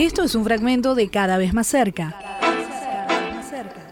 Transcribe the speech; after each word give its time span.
Esto 0.00 0.22
es 0.22 0.34
un 0.34 0.44
fragmento 0.44 0.94
de 0.94 1.10
Cada 1.10 1.36
vez 1.36 1.52
más 1.52 1.66
cerca. 1.66 2.16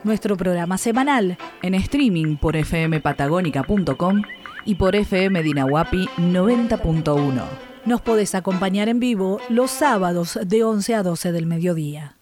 Nuestro 0.04 0.38
programa 0.38 0.79
semanal 0.79 1.36
en 1.61 1.74
streaming 1.74 2.38
por 2.38 2.56
fmpatagónica.com 2.56 4.22
y 4.64 4.76
por 4.76 4.96
FM 4.96 5.42
Dinahuapi 5.42 6.07
90.1. 6.16 7.43
Nos 7.84 8.00
podés 8.00 8.34
acompañar 8.34 8.89
en 8.89 9.00
vivo 9.00 9.39
los 9.50 9.71
sábados 9.71 10.39
de 10.43 10.64
11 10.64 10.94
a 10.94 11.02
12 11.02 11.30
del 11.30 11.44
mediodía. 11.44 12.16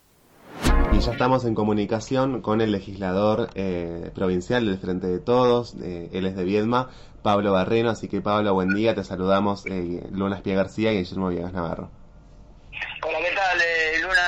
Y 0.92 0.98
ya 0.98 1.12
estamos 1.12 1.44
en 1.44 1.54
comunicación 1.54 2.42
con 2.42 2.60
el 2.60 2.72
legislador 2.72 3.50
eh, 3.54 4.10
provincial 4.16 4.66
del 4.66 4.78
Frente 4.78 5.06
de 5.06 5.20
Todos, 5.20 5.76
eh, 5.80 6.10
él 6.12 6.26
es 6.26 6.34
de 6.34 6.42
Viedma, 6.42 6.88
Pablo 7.22 7.52
Barreno. 7.52 7.90
Así 7.90 8.08
que 8.08 8.20
Pablo, 8.20 8.52
buen 8.52 8.74
día, 8.74 8.96
te 8.96 9.04
saludamos 9.04 9.64
eh, 9.66 10.04
Luna 10.10 10.38
Espía 10.38 10.56
García 10.56 10.92
y 10.92 10.98
Guillermo 10.98 11.28
Villegas 11.28 11.52
Navarro. 11.52 11.90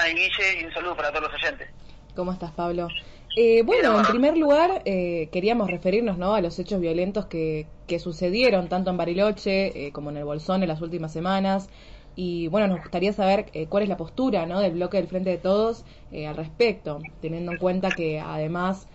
Hola, 0.08 0.32
¿qué 0.32 0.40
tal 0.40 0.56
eh, 0.56 0.56
Luna 0.56 0.56
y 0.56 0.56
Guille? 0.56 0.60
Y 0.60 0.64
un 0.64 0.72
saludo 0.72 0.96
para 0.96 1.10
todos 1.10 1.24
los 1.24 1.34
oyentes. 1.34 1.68
¿Cómo 2.14 2.32
estás, 2.32 2.52
Pablo? 2.52 2.88
Eh, 3.36 3.62
bueno, 3.62 3.98
en 3.98 4.06
primer 4.06 4.36
lugar, 4.36 4.82
eh, 4.84 5.28
queríamos 5.32 5.70
referirnos 5.70 6.18
¿no? 6.18 6.34
a 6.34 6.40
los 6.40 6.58
hechos 6.58 6.80
violentos 6.80 7.26
que, 7.26 7.72
que 7.86 7.98
sucedieron 7.98 8.68
tanto 8.68 8.90
en 8.90 8.96
Bariloche 8.96 9.86
eh, 9.86 9.92
como 9.92 10.10
en 10.10 10.16
el 10.18 10.24
Bolsón 10.24 10.62
en 10.62 10.68
las 10.68 10.80
últimas 10.80 11.12
semanas. 11.12 11.70
Y 12.16 12.48
bueno, 12.48 12.68
nos 12.68 12.80
gustaría 12.80 13.12
saber 13.12 13.50
eh, 13.52 13.68
cuál 13.68 13.84
es 13.84 13.88
la 13.88 13.96
postura 13.96 14.46
¿no? 14.46 14.60
del 14.60 14.72
bloque 14.74 14.96
del 14.98 15.08
Frente 15.08 15.30
de 15.30 15.38
Todos 15.38 15.84
eh, 16.10 16.26
al 16.26 16.36
respecto, 16.36 17.06
teniendo 17.20 17.52
en 17.52 17.58
cuenta 17.58 17.94
que 17.94 18.20
además 18.20 18.88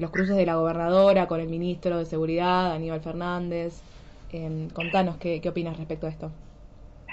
los 0.00 0.10
cruces 0.10 0.36
de 0.36 0.46
la 0.46 0.56
gobernadora 0.56 1.28
con 1.28 1.40
el 1.40 1.48
ministro 1.48 1.98
de 1.98 2.06
Seguridad, 2.06 2.72
Aníbal 2.72 3.00
Fernández. 3.02 3.84
Eh, 4.30 4.68
contanos 4.74 5.18
qué, 5.18 5.40
qué 5.40 5.48
opinas 5.48 5.78
respecto 5.78 6.06
a 6.06 6.10
esto. 6.10 6.36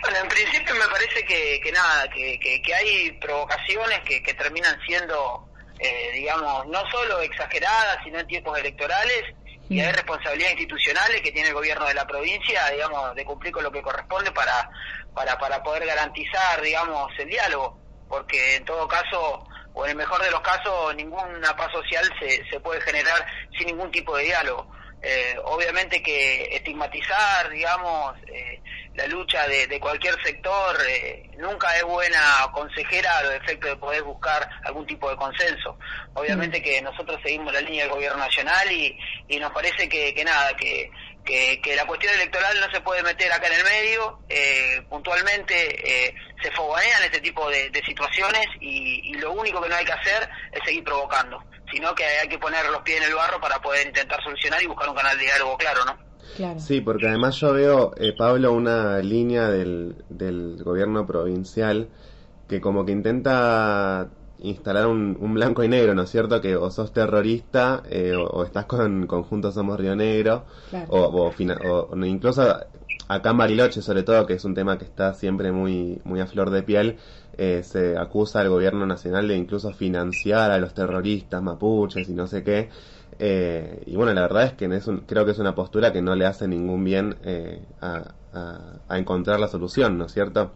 Bueno, 0.06 0.20
en 0.20 0.28
principio 0.28 0.76
me 0.76 0.88
parece 0.88 1.26
que, 1.26 1.60
que 1.62 1.72
nada, 1.72 2.08
que, 2.10 2.40
que, 2.40 2.62
que 2.62 2.76
hay 2.76 3.12
provocaciones 3.14 4.02
que, 4.02 4.22
que 4.22 4.36
terminan 4.36 4.80
siendo, 4.86 5.50
eh, 5.80 6.12
digamos, 6.14 6.68
no 6.68 6.84
solo 6.92 7.22
exageradas, 7.22 7.98
sino 8.04 8.20
en 8.20 8.28
tiempos 8.28 8.56
electorales, 8.60 9.24
y 9.68 9.80
hay 9.80 9.92
responsabilidades 9.92 10.60
institucionales 10.60 11.22
que 11.22 11.32
tiene 11.32 11.48
el 11.48 11.56
gobierno 11.56 11.88
de 11.88 11.96
la 11.96 12.06
provincia, 12.06 12.70
digamos, 12.70 13.16
de 13.16 13.26
cumplir 13.26 13.52
con 13.52 13.64
lo 13.64 13.72
que 13.72 13.82
corresponde 13.82 14.32
para, 14.32 14.70
para, 15.16 15.40
para 15.40 15.64
poder 15.64 15.88
garantizar, 15.88 16.62
digamos, 16.62 17.12
el 17.18 17.28
diálogo, 17.28 17.80
porque 18.08 18.58
en 18.58 18.66
todo 18.66 18.88
caso, 18.88 19.44
o 19.74 19.86
en 19.86 19.92
el 19.92 19.98
mejor 19.98 20.22
de 20.22 20.30
los 20.30 20.42
casos, 20.42 20.96
ninguna 20.96 21.56
paz 21.56 21.72
social 21.72 22.08
se, 22.20 22.48
se 22.48 22.60
puede 22.60 22.80
generar 22.82 23.26
sin 23.58 23.66
ningún 23.66 23.90
tipo 23.90 24.16
de 24.18 24.26
diálogo. 24.26 24.72
Eh, 25.08 25.38
obviamente 25.44 26.02
que 26.02 26.56
estigmatizar, 26.56 27.48
digamos, 27.52 28.16
eh, 28.26 28.60
la 28.96 29.06
lucha 29.06 29.48
de, 29.48 29.68
de 29.68 29.80
cualquier 29.80 30.16
sector 30.24 30.76
eh, 30.90 31.30
nunca 31.38 31.78
es 31.78 31.84
buena 31.84 32.50
consejera 32.52 33.20
a 33.20 33.24
los 33.24 33.34
efectos 33.36 33.70
de 33.70 33.76
poder 33.76 34.02
buscar 34.02 34.50
algún 34.64 34.88
tipo 34.88 35.08
de 35.08 35.16
consenso. 35.16 35.78
Obviamente 36.16 36.60
que 36.60 36.82
nosotros 36.82 37.20
seguimos 37.22 37.54
la 37.54 37.62
línea 37.62 37.84
del 37.84 37.94
gobierno 37.94 38.18
nacional 38.18 38.72
y, 38.72 38.98
y 39.28 39.38
nos 39.38 39.52
parece 39.52 39.88
que, 39.88 40.12
que 40.16 40.24
nada, 40.24 40.56
que, 40.56 40.90
que, 41.26 41.60
que, 41.62 41.76
la 41.76 41.86
cuestión 41.86 42.14
electoral 42.14 42.56
no 42.62 42.72
se 42.72 42.82
puede 42.82 43.04
meter 43.04 43.32
acá 43.32 43.48
en 43.48 43.54
el 43.54 43.64
medio, 43.64 44.20
eh, 44.30 44.82
puntualmente 44.88 46.08
eh, 46.08 46.16
se 46.42 46.52
fogonean 46.52 47.04
este 47.04 47.20
tipo 47.20 47.50
de, 47.50 47.70
de 47.72 47.82
situaciones 47.84 48.46
y, 48.62 49.02
y, 49.12 49.14
lo 49.16 49.34
único 49.34 49.62
que 49.62 49.70
no 49.70 49.76
hay 49.76 49.86
que 49.86 49.92
hacer 49.92 50.30
es 50.52 50.64
seguir 50.64 50.84
provocando, 50.84 51.44
sino 51.72 51.94
que 51.96 52.06
hay 52.06 52.28
que 52.28 52.38
poner 52.38 52.66
los 52.70 52.82
pies 52.84 53.00
en 53.02 53.10
el 53.10 53.16
barro 53.16 53.42
para 53.42 53.60
poder 53.60 53.88
intentar 53.88 54.24
solucionar 54.24 54.62
y 54.62 54.68
buscar 54.68 54.88
un 54.88 54.96
canal 54.96 55.18
de 55.18 55.26
diálogo 55.26 55.58
claro, 55.58 55.84
¿no? 55.86 55.98
Claro. 56.38 56.60
Sí, 56.60 56.82
porque 56.82 57.08
además 57.08 57.40
yo 57.40 57.54
veo, 57.54 57.94
eh, 57.98 58.14
Pablo, 58.18 58.52
una 58.52 59.00
línea 59.00 59.50
del, 59.50 60.04
del 60.10 60.62
gobierno 60.64 61.08
provincial 61.08 61.90
que 62.48 62.62
como 62.62 62.86
que 62.86 62.92
intenta 62.92 64.10
instalar 64.40 64.88
un, 64.88 65.18
un 65.20 65.34
blanco 65.34 65.64
y 65.64 65.68
negro, 65.68 65.96
¿no 65.96 66.04
es 66.04 66.10
cierto? 66.10 66.42
Que 66.42 66.56
o 66.56 66.70
sos 66.72 66.92
terrorista 66.94 67.84
eh, 67.90 68.14
o, 68.16 68.24
o, 68.28 68.44
estás 68.44 68.66
con, 68.66 69.08
con 69.08 69.24
Juntos 69.24 69.54
Somos 69.56 69.80
Río 69.80 69.96
Negro, 69.96 70.46
Claro. 70.70 70.88
o, 70.90 71.28
o, 71.28 71.32
fina- 71.32 71.58
o 71.62 71.96
incluso 72.06 72.42
acá 73.08 73.30
en 73.32 73.38
Bariloche, 73.38 73.82
sobre 73.82 74.04
todo, 74.04 74.26
que 74.26 74.34
es 74.34 74.46
un 74.46 74.54
tema 74.56 74.78
que 74.78 74.86
está 74.86 75.14
siempre 75.14 75.52
muy, 75.52 76.02
muy 76.04 76.20
a 76.22 76.28
flor 76.28 76.50
de 76.50 76.64
piel, 76.64 76.98
eh, 77.38 77.62
se 77.64 77.98
acusa 77.98 78.40
al 78.42 78.50
gobierno 78.50 78.86
nacional 78.86 79.28
de 79.28 79.36
incluso 79.38 79.72
financiar 79.74 80.52
a 80.52 80.58
los 80.58 80.74
terroristas 80.74 81.42
mapuches 81.42 82.10
y 82.10 82.14
no 82.14 82.28
sé 82.28 82.44
qué. 82.44 82.70
Eh, 83.20 83.84
y 83.86 83.96
bueno, 83.96 84.14
la 84.14 84.22
verdad 84.22 84.44
es 84.46 84.54
que 84.54 84.66
es 84.66 84.88
un- 84.88 85.02
creo 85.02 85.26
que 85.26 85.32
es 85.32 85.40
una 85.40 85.56
postura 85.56 85.94
que 85.94 86.02
no 86.02 86.16
le 86.16 86.26
hace 86.26 86.48
ningún 86.48 86.84
bien 86.84 87.16
eh, 87.24 87.66
a, 87.82 88.16
a- 88.34 88.80
a 88.88 88.98
encontrar 88.98 89.40
la 89.40 89.48
solución, 89.48 89.98
¿no 89.98 90.06
es 90.06 90.12
cierto? 90.14 90.52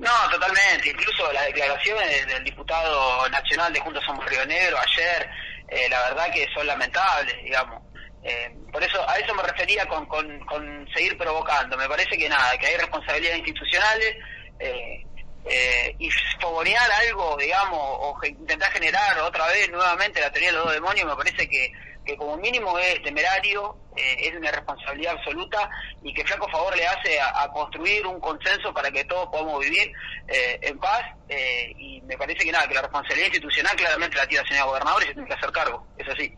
No, 0.00 0.30
totalmente. 0.30 0.88
Incluso 0.88 1.30
las 1.32 1.44
declaraciones 1.46 2.26
del 2.26 2.42
diputado 2.42 3.28
nacional 3.28 3.72
de 3.72 3.80
Juntos 3.80 4.02
Somos 4.04 4.24
Río 4.24 4.44
Negro 4.46 4.78
ayer, 4.78 5.30
eh, 5.68 5.88
la 5.90 6.00
verdad 6.08 6.32
que 6.32 6.48
son 6.54 6.66
lamentables, 6.66 7.36
digamos. 7.42 7.82
Eh, 8.22 8.50
por 8.72 8.82
eso, 8.82 9.06
a 9.08 9.18
eso 9.18 9.34
me 9.34 9.42
refería 9.42 9.86
con, 9.86 10.06
con, 10.06 10.40
con 10.46 10.88
seguir 10.94 11.18
provocando. 11.18 11.76
Me 11.76 11.86
parece 11.86 12.16
que 12.16 12.28
nada, 12.28 12.56
que 12.58 12.66
hay 12.66 12.76
responsabilidades 12.78 13.38
institucionales 13.38 14.16
eh, 14.58 15.04
eh, 15.44 15.96
y 15.98 16.10
fogonear 16.40 16.90
algo, 17.06 17.36
digamos, 17.36 17.78
o 17.80 18.18
intentar 18.24 18.72
generar 18.72 19.18
otra 19.20 19.46
vez 19.48 19.70
nuevamente 19.70 20.20
la 20.20 20.30
teoría 20.30 20.50
de 20.50 20.56
los 20.56 20.64
dos 20.64 20.74
demonios, 20.74 21.06
me 21.06 21.16
parece 21.16 21.48
que, 21.48 21.72
que 22.04 22.16
como 22.16 22.36
mínimo 22.36 22.78
es 22.78 23.02
temerario, 23.02 23.76
eh, 23.96 24.16
es 24.20 24.36
una 24.36 24.50
responsabilidad 24.50 25.14
absoluta 25.14 25.68
y 26.02 26.12
que 26.14 26.24
flaco 26.24 26.48
favor 26.48 26.76
le 26.76 26.86
hace 26.86 27.20
a, 27.20 27.48
construir 27.52 28.06
un 28.06 28.20
consenso 28.20 28.72
para 28.72 28.90
que 28.90 29.04
todos 29.04 29.28
podamos 29.28 29.60
vivir 29.60 29.92
eh, 30.28 30.58
en 30.62 30.78
paz 30.78 31.02
eh, 31.28 31.72
y 31.76 32.00
me 32.02 32.16
parece 32.16 32.44
que 32.44 32.52
nada, 32.52 32.66
que 32.68 32.74
la 32.74 32.82
responsabilidad 32.82 33.26
institucional 33.26 33.76
claramente 33.76 34.16
la 34.16 34.26
tiene 34.26 34.42
la 34.42 34.48
señora 34.48 34.66
gobernadora 34.66 35.04
y 35.04 35.08
se 35.08 35.14
tiene 35.14 35.28
que 35.28 35.34
hacer 35.34 35.52
cargo, 35.52 35.86
es 35.98 36.08
así. 36.08 36.34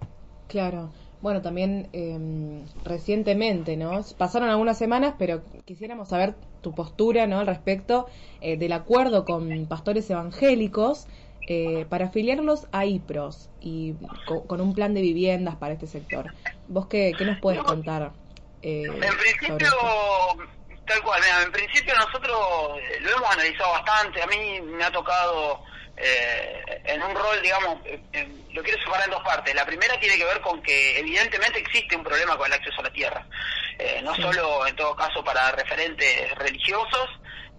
Claro. 0.49 0.93
Bueno, 1.23 1.41
también 1.41 1.89
eh, 1.93 2.65
recientemente, 2.85 3.77
¿no? 3.77 4.05
Pasaron 4.19 4.49
algunas 4.49 4.77
semanas, 4.77 5.15
pero 5.21 5.45
quisiéramos 5.65 6.09
saber 6.09 6.35
tu 6.63 6.75
postura, 6.75 7.29
¿no? 7.29 7.39
Al 7.39 7.47
respecto 7.47 8.07
eh, 8.41 8.57
del 8.57 8.73
acuerdo 8.73 9.25
con 9.25 9.67
pastores 9.67 10.11
evangélicos 10.11 11.07
eh, 11.47 11.87
para 11.91 12.07
afiliarlos 12.07 12.69
a 12.73 12.85
IPROS 12.87 13.51
y 13.61 13.95
co- 14.25 14.47
con 14.47 14.61
un 14.61 14.75
plan 14.75 14.95
de 14.95 15.01
viviendas 15.03 15.57
para 15.57 15.75
este 15.75 15.87
sector. 15.87 16.33
¿Vos 16.67 16.87
qué, 16.89 17.17
qué 17.17 17.25
nos 17.25 17.39
puedes 17.39 17.63
contar 17.63 18.15
eh, 18.63 18.87
En 19.03 19.17
principio, 19.19 19.69
tal 20.87 21.03
cual, 21.03 21.21
mira, 21.23 21.43
en 21.43 21.53
principio 21.53 21.95
nosotros 21.95 22.79
eh, 22.79 23.01
lo 23.01 23.11
hemos 23.17 23.31
analizado 23.31 23.73
bastante, 23.73 24.23
a 24.23 24.27
mí 24.27 24.61
me 24.63 24.85
ha 24.85 24.91
tocado 24.91 25.61
eh, 25.97 26.63
en 26.85 27.03
un 27.03 27.15
rol, 27.15 27.41
digamos, 27.43 27.79
lo 28.53 28.63
quiero 28.63 28.79
separar 28.83 29.05
en 29.07 29.11
dos 29.13 29.23
partes. 29.23 29.55
La 29.55 29.67
primera 29.67 29.99
tiene 30.01 30.17
que 30.17 30.25
ver 30.25 30.41
con 30.41 30.63
que 30.63 30.99
evidentemente 30.99 31.59
existe 31.59 31.97
un 31.97 32.05
problema 32.05 32.37
con 32.37 32.47
el 32.47 32.53
acceso 32.55 32.81
a 32.81 32.85
la 32.85 32.93
tierra, 32.93 33.27
Eh, 33.79 34.01
no 34.03 34.15
solo 34.15 34.67
en 34.67 34.77
todo 34.77 34.95
caso 34.95 35.25
para 35.25 35.51
referentes 35.53 36.35
religiosos, 36.37 37.09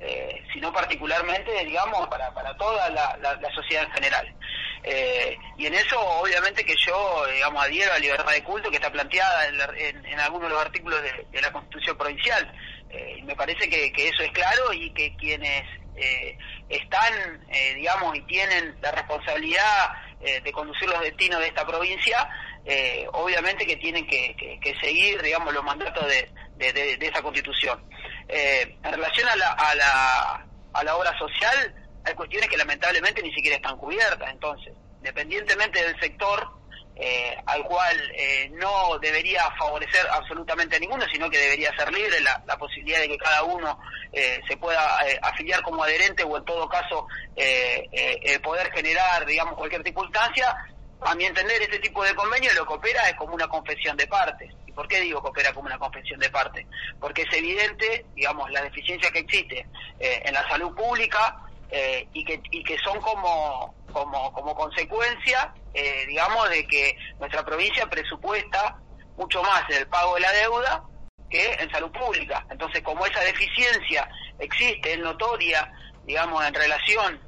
eh, 0.03 0.43
sino 0.53 0.71
particularmente, 0.73 1.51
digamos, 1.65 2.07
para, 2.09 2.33
para 2.33 2.55
toda 2.57 2.89
la, 2.89 3.17
la- 3.21 3.35
sociedad 3.53 3.83
en 3.85 3.91
general. 3.91 4.35
Eh, 4.83 5.37
y 5.57 5.65
en 5.65 5.73
eso, 5.75 5.99
obviamente, 6.19 6.65
que 6.65 6.75
yo, 6.75 7.25
digamos, 7.33 7.63
adhiero 7.63 7.91
a 7.91 7.95
la 7.95 7.99
libertad 7.99 8.31
de 8.31 8.43
culto 8.43 8.69
que 8.69 8.75
está 8.75 8.91
planteada 8.91 9.47
en, 9.47 9.55
en- 9.77 10.05
en 10.05 10.19
algunos 10.19 10.49
de 10.49 10.55
los 10.55 10.61
artículos 10.65 11.01
de, 11.01 11.41
la 11.41 11.51
Constitución 11.51 11.97
Provincial. 11.97 12.51
Eh, 12.89 13.15
y 13.19 13.21
me 13.23 13.35
parece 13.35 13.69
que, 13.69 13.91
que 13.93 14.09
eso 14.09 14.23
es 14.23 14.31
claro 14.31 14.73
y 14.73 14.93
que 14.93 15.15
quienes 15.15 15.63
eh, 15.95 16.37
están, 16.69 17.41
eh, 17.49 17.73
digamos, 17.75 18.15
y 18.17 18.21
tienen 18.23 18.75
la 18.81 18.91
responsabilidad 18.91 19.91
de 20.23 20.51
conducir 20.53 20.87
los 20.87 21.01
destinos 21.01 21.41
de 21.41 21.47
esta 21.47 21.67
provincia, 21.67 22.29
eh, 22.65 23.05
obviamente 23.13 23.65
que 23.65 23.75
tienen 23.77 24.05
que, 24.07 24.35
seguir, 24.81 25.21
digamos, 25.21 25.53
los 25.53 25.63
mandatos 25.63 26.05
de, 26.07 26.29
de- 26.73 26.97
esa 27.07 27.21
Constitución. 27.21 27.83
Eh, 28.27 28.77
en 28.83 28.91
relación 28.93 29.27
a 29.27 29.35
la, 29.35 29.51
a, 29.51 29.75
la, 29.75 30.47
a 30.73 30.83
la 30.83 30.95
obra 30.95 31.17
social, 31.17 31.75
hay 32.05 32.13
cuestiones 32.13 32.49
que 32.49 32.57
lamentablemente 32.57 33.21
ni 33.21 33.33
siquiera 33.33 33.57
están 33.57 33.77
cubiertas. 33.77 34.29
Entonces, 34.31 34.73
independientemente 34.97 35.83
del 35.83 35.99
sector 35.99 36.47
eh, 36.95 37.35
al 37.47 37.63
cual 37.63 37.97
eh, 38.15 38.49
no 38.53 38.99
debería 38.99 39.43
favorecer 39.57 40.05
absolutamente 40.11 40.75
a 40.75 40.79
ninguno, 40.79 41.05
sino 41.11 41.27
que 41.29 41.39
debería 41.39 41.75
ser 41.75 41.91
libre 41.91 42.21
la, 42.21 42.41
la 42.45 42.55
posibilidad 42.57 42.99
de 42.99 43.07
que 43.09 43.17
cada 43.17 43.43
uno 43.43 43.79
eh, 44.11 44.39
se 44.47 44.55
pueda 44.57 44.99
eh, 45.07 45.19
afiliar 45.21 45.63
como 45.63 45.83
adherente 45.83 46.23
o 46.23 46.37
en 46.37 46.45
todo 46.45 46.69
caso 46.69 47.07
eh, 47.35 47.89
eh, 47.91 48.39
poder 48.41 48.71
generar, 48.71 49.25
digamos, 49.25 49.55
cualquier 49.55 49.81
circunstancia. 49.83 50.55
A 51.01 51.15
mi 51.15 51.25
entender, 51.25 51.61
este 51.61 51.79
tipo 51.79 52.03
de 52.03 52.15
convenio 52.15 52.53
lo 52.53 52.65
que 52.65 52.73
opera 52.73 53.09
es 53.09 53.15
como 53.15 53.33
una 53.33 53.47
confesión 53.47 53.97
de 53.97 54.07
partes. 54.07 54.53
¿Y 54.65 54.71
por 54.71 54.87
qué 54.87 55.01
digo 55.01 55.21
que 55.21 55.29
opera 55.29 55.53
como 55.53 55.67
una 55.67 55.77
confesión 55.77 56.19
de 56.19 56.29
partes? 56.29 56.65
Porque 56.99 57.23
es 57.23 57.33
evidente, 57.33 58.05
digamos, 58.15 58.49
la 58.51 58.61
deficiencia 58.61 59.11
que 59.11 59.19
existe 59.19 59.67
eh, 59.99 60.21
en 60.23 60.33
la 60.33 60.47
salud 60.47 60.73
pública 60.73 61.37
eh, 61.69 62.07
y, 62.13 62.23
que, 62.23 62.41
y 62.51 62.63
que 62.63 62.77
son 62.79 62.99
como, 63.01 63.75
como, 63.91 64.31
como 64.31 64.55
consecuencia, 64.55 65.53
eh, 65.73 66.05
digamos, 66.07 66.49
de 66.49 66.65
que 66.67 66.95
nuestra 67.19 67.43
provincia 67.43 67.85
presupuesta 67.87 68.77
mucho 69.17 69.43
más 69.43 69.63
en 69.69 69.77
el 69.77 69.87
pago 69.87 70.15
de 70.15 70.21
la 70.21 70.31
deuda 70.31 70.83
que 71.29 71.53
en 71.53 71.69
salud 71.71 71.91
pública. 71.91 72.45
Entonces, 72.49 72.81
como 72.81 73.05
esa 73.05 73.19
deficiencia 73.21 74.07
existe, 74.39 74.93
es 74.93 74.99
notoria, 74.99 75.69
digamos, 76.05 76.45
en 76.45 76.53
relación 76.53 77.19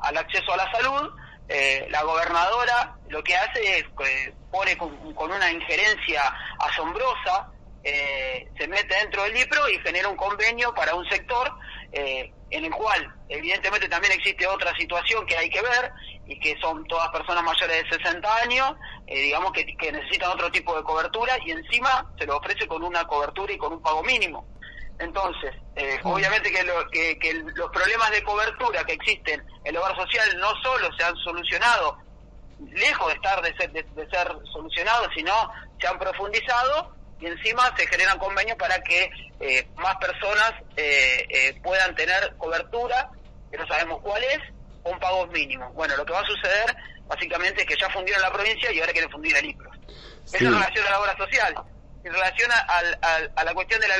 al 0.00 0.16
acceso 0.16 0.52
a 0.52 0.56
la 0.56 0.72
salud, 0.72 1.08
la 1.88 2.02
gobernadora 2.02 2.94
lo 3.08 3.22
que 3.24 3.36
hace 3.36 3.78
es 3.78 3.84
pone 4.50 4.76
con, 4.78 4.92
una 5.16 5.50
injerencia 5.50 6.22
asombrosa, 6.58 7.50
se 7.82 8.68
mete 8.68 8.94
dentro 8.94 9.24
del 9.24 9.34
libro 9.34 9.68
y 9.68 9.78
genera 9.80 10.08
un 10.08 10.16
convenio 10.16 10.72
para 10.74 10.94
un 10.94 11.08
sector 11.08 11.52
en 11.92 12.64
el 12.64 12.70
cual 12.70 13.14
evidentemente 13.28 13.88
también 13.88 14.12
existe 14.12 14.46
otra 14.46 14.74
situación 14.76 15.24
que 15.26 15.36
hay 15.36 15.48
que 15.48 15.62
ver 15.62 15.92
y 16.26 16.38
que 16.38 16.56
son 16.60 16.86
todas 16.86 17.08
personas 17.08 17.42
mayores 17.42 17.82
de 17.82 17.96
60 17.96 18.36
años, 18.36 18.74
eh, 19.06 19.20
digamos 19.20 19.52
que, 19.52 19.64
necesitan 19.92 20.30
otro 20.30 20.50
tipo 20.50 20.76
de 20.76 20.82
cobertura 20.82 21.36
y 21.44 21.50
encima 21.50 22.08
se 22.18 22.26
lo 22.26 22.36
ofrece 22.36 22.66
con 22.66 22.82
una 22.82 23.04
cobertura 23.04 23.52
y 23.52 23.58
con 23.58 23.72
un 23.72 23.82
pago 23.82 24.02
mínimo. 24.02 24.46
Entonces, 25.00 25.54
eh, 25.76 25.98
obviamente 26.04 26.52
que, 26.52 27.18
que, 27.18 27.34
los 27.54 27.70
problemas 27.70 28.10
de 28.10 28.22
cobertura 28.22 28.84
que 28.84 28.92
existen 28.92 29.40
en 29.64 29.74
el 29.74 29.76
hogar 29.78 29.96
social 29.96 30.38
no 30.38 30.54
solo 30.62 30.88
se 30.96 31.04
han 31.04 31.16
solucionado, 31.16 31.98
lejos 32.70 33.08
de 33.08 33.14
estar 33.14 33.42
de 33.42 33.56
ser, 33.56 33.72
de, 33.72 34.10
ser 34.10 34.28
solucionados, 34.52 35.08
sino 35.14 35.32
se 35.80 35.88
han 35.88 35.98
profundizado 35.98 36.94
y 37.18 37.26
encima 37.26 37.74
se 37.76 37.86
generan 37.86 38.18
convenios 38.18 38.58
para 38.58 38.78
que 38.82 39.10
eh, 39.40 39.68
más 39.76 39.96
personas 39.96 40.52
puedan 41.62 41.94
tener 41.94 42.34
cobertura, 42.36 43.10
que 43.50 43.58
no 43.58 43.66
sabemos 43.66 44.00
cuál 44.02 44.22
es, 44.24 44.38
un 44.84 44.98
pago 44.98 45.26
mínimo. 45.28 45.70
Bueno, 45.72 45.96
lo 45.96 46.04
que 46.04 46.12
va 46.12 46.20
a 46.20 46.26
suceder 46.26 46.76
básicamente 47.06 47.62
es 47.62 47.66
que 47.66 47.76
ya 47.76 47.90
fundieron 47.90 48.22
la 48.22 48.32
provincia 48.32 48.72
y 48.72 48.80
ahora 48.80 48.92
quieren 48.92 49.10
fundir 49.10 49.36
el 49.36 49.46
IPRO. 49.46 49.70
Eso 50.26 50.44
en 50.44 50.52
relación 50.52 50.86
a 50.86 50.90
la 50.90 51.00
obra 51.00 51.16
social. 51.16 51.54
En 52.04 52.12
relación 52.12 52.50
a, 52.52 53.44
la 53.44 53.54
cuestión 53.54 53.80
de 53.80 53.88
la, 53.88 53.96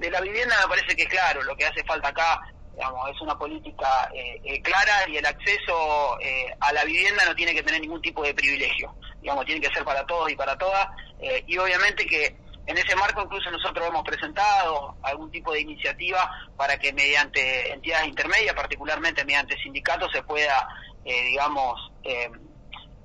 de 0.00 0.10
la 0.10 0.20
vivienda 0.20 0.56
me 0.62 0.68
parece 0.68 0.96
que 0.96 1.06
claro, 1.06 1.42
lo 1.42 1.56
que 1.56 1.66
hace 1.66 1.84
falta 1.84 2.08
acá 2.08 2.40
digamos, 2.72 3.10
es 3.10 3.20
una 3.20 3.38
política 3.38 4.10
eh, 4.14 4.40
eh, 4.42 4.62
clara 4.62 5.08
y 5.08 5.16
el 5.16 5.26
acceso 5.26 6.18
eh, 6.20 6.54
a 6.60 6.72
la 6.72 6.84
vivienda 6.84 7.24
no 7.26 7.34
tiene 7.34 7.54
que 7.54 7.62
tener 7.62 7.80
ningún 7.80 8.00
tipo 8.00 8.22
de 8.22 8.34
privilegio, 8.34 8.94
digamos, 9.20 9.44
tiene 9.44 9.60
que 9.60 9.74
ser 9.74 9.84
para 9.84 10.06
todos 10.06 10.30
y 10.30 10.36
para 10.36 10.56
todas, 10.56 10.88
y 11.46 11.58
obviamente 11.58 12.06
que 12.06 12.34
en 12.70 12.78
ese 12.78 12.94
marco 12.94 13.22
incluso 13.22 13.50
nosotros 13.50 13.84
hemos 13.88 14.04
presentado 14.04 14.94
algún 15.02 15.28
tipo 15.32 15.52
de 15.52 15.60
iniciativa 15.60 16.30
para 16.56 16.78
que 16.78 16.92
mediante 16.92 17.72
entidades 17.72 18.06
intermedias, 18.06 18.54
particularmente 18.54 19.24
mediante 19.24 19.60
sindicatos, 19.60 20.12
se 20.12 20.22
pueda, 20.22 20.68
eh, 21.04 21.22
digamos, 21.24 21.90
eh, 22.04 22.30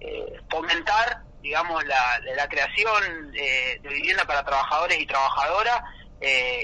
eh, 0.01 0.39
fomentar, 0.51 1.23
digamos, 1.41 1.83
la, 1.85 2.19
la 2.35 2.47
creación 2.47 3.31
de 3.31 3.79
vivienda 3.81 4.23
para 4.25 4.43
trabajadores 4.43 4.99
y 4.99 5.05
trabajadoras 5.07 5.81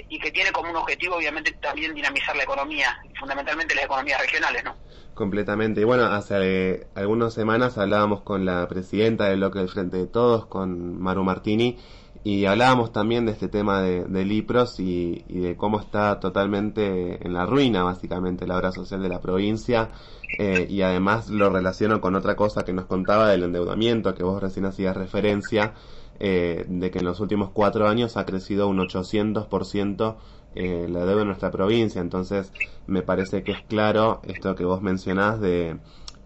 y 0.09 0.19
que 0.19 0.31
tiene 0.31 0.51
como 0.51 0.69
un 0.69 0.75
objetivo, 0.75 1.15
obviamente, 1.15 1.51
también 1.53 1.93
dinamizar 1.93 2.35
la 2.35 2.43
economía, 2.43 2.97
fundamentalmente 3.19 3.75
las 3.75 3.85
economías 3.85 4.19
regionales, 4.21 4.63
¿no? 4.63 4.75
Completamente. 5.13 5.81
Y 5.81 5.83
bueno, 5.83 6.05
hace 6.05 6.87
algunas 6.95 7.33
semanas 7.33 7.77
hablábamos 7.77 8.21
con 8.21 8.45
la 8.45 8.67
presidenta 8.67 9.25
del 9.25 9.39
bloque 9.39 9.59
del 9.59 9.69
Frente 9.69 9.97
de 9.97 10.07
Todos, 10.07 10.45
con 10.45 10.99
Maru 10.99 11.23
Martini, 11.23 11.77
y 12.23 12.45
hablábamos 12.45 12.91
también 12.91 13.25
de 13.25 13.31
este 13.31 13.47
tema 13.47 13.81
de, 13.81 14.03
de 14.05 14.25
Lipros 14.25 14.79
y, 14.79 15.23
de 15.27 15.57
cómo 15.57 15.79
está 15.79 16.19
totalmente 16.19 17.25
en 17.25 17.33
la 17.33 17.47
ruina, 17.47 17.83
básicamente, 17.83 18.45
la 18.45 18.57
obra 18.57 18.71
social 18.71 19.01
de 19.01 19.09
la 19.09 19.21
provincia. 19.21 19.89
Eh, 20.37 20.67
y 20.69 20.81
además 20.81 21.29
lo 21.29 21.49
relaciono 21.49 21.99
con 21.99 22.15
otra 22.15 22.35
cosa 22.35 22.63
que 22.63 22.73
nos 22.73 22.85
contaba 22.85 23.27
del 23.29 23.43
endeudamiento, 23.43 24.13
que 24.13 24.23
vos 24.23 24.41
recién 24.41 24.65
hacías 24.65 24.95
referencia, 24.95 25.73
eh, 26.23 26.65
de 26.67 26.91
que 26.91 26.99
en 26.99 27.05
los 27.05 27.19
últimos 27.19 27.49
cuatro 27.49 27.87
años 27.87 28.15
ha 28.15 28.27
crecido 28.27 28.67
un 28.67 28.77
800% 28.77 30.17
eh, 30.53 30.85
la 30.87 31.03
deuda 31.05 31.21
en 31.21 31.27
nuestra 31.27 31.49
provincia. 31.49 31.99
Entonces, 31.99 32.53
me 32.85 33.01
parece 33.01 33.43
que 33.43 33.53
es 33.53 33.61
claro 33.63 34.21
esto 34.23 34.53
que 34.53 34.63
vos 34.63 34.83
mencionás 34.83 35.41
de 35.41 35.79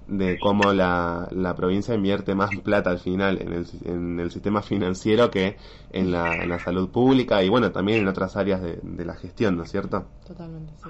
de 0.07 0.38
cómo 0.38 0.71
la, 0.71 1.27
la 1.31 1.56
provincia 1.56 1.95
invierte 1.95 2.36
más 2.36 2.51
plata 2.63 2.92
al 2.92 3.00
final 3.00 3.42
en 3.42 3.53
el, 3.53 3.68
en 3.86 4.19
el 4.19 4.31
sistema 4.31 4.62
financiero 4.62 5.31
que 5.31 5.57
en 5.92 6.12
la, 6.12 6.31
en 6.36 6.50
la 6.50 6.59
salud 6.59 6.92
pública 6.92 7.42
y 7.42 7.50
bueno, 7.50 7.71
también 7.71 8.01
en 8.01 8.07
otras 8.07 8.36
áreas 8.36 8.62
de, 8.62 8.77
de 8.83 9.06
la 9.06 9.15
gestión, 9.15 9.57
¿no 9.57 9.63
es 9.63 9.71
cierto? 9.71 10.07
Totalmente, 10.27 10.74
sí. 10.83 10.89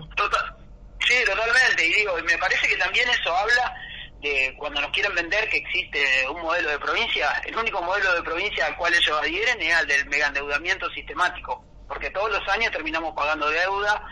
sí, 1.07 1.15
totalmente. 1.25 1.87
Y 1.87 1.93
digo, 1.93 2.11
me 2.25 2.37
parece 2.37 2.67
que 2.67 2.75
también 2.75 3.07
eso 3.07 3.33
habla 3.33 3.73
de 4.25 4.55
cuando 4.57 4.81
nos 4.81 4.91
quieren 4.91 5.13
vender 5.13 5.47
que 5.49 5.57
existe 5.57 6.27
un 6.29 6.41
modelo 6.41 6.69
de 6.69 6.79
provincia, 6.79 7.29
el 7.45 7.55
único 7.55 7.81
modelo 7.81 8.13
de 8.13 8.23
provincia 8.23 8.65
al 8.65 8.77
cual 8.77 8.93
ellos 8.93 9.19
adhieren 9.21 9.61
es 9.61 9.79
el 9.81 9.87
del 9.87 10.05
mega 10.07 10.27
endeudamiento 10.27 10.89
sistemático, 10.89 11.63
porque 11.87 12.09
todos 12.09 12.31
los 12.31 12.47
años 12.49 12.71
terminamos 12.71 13.13
pagando 13.15 13.49
deuda, 13.49 14.03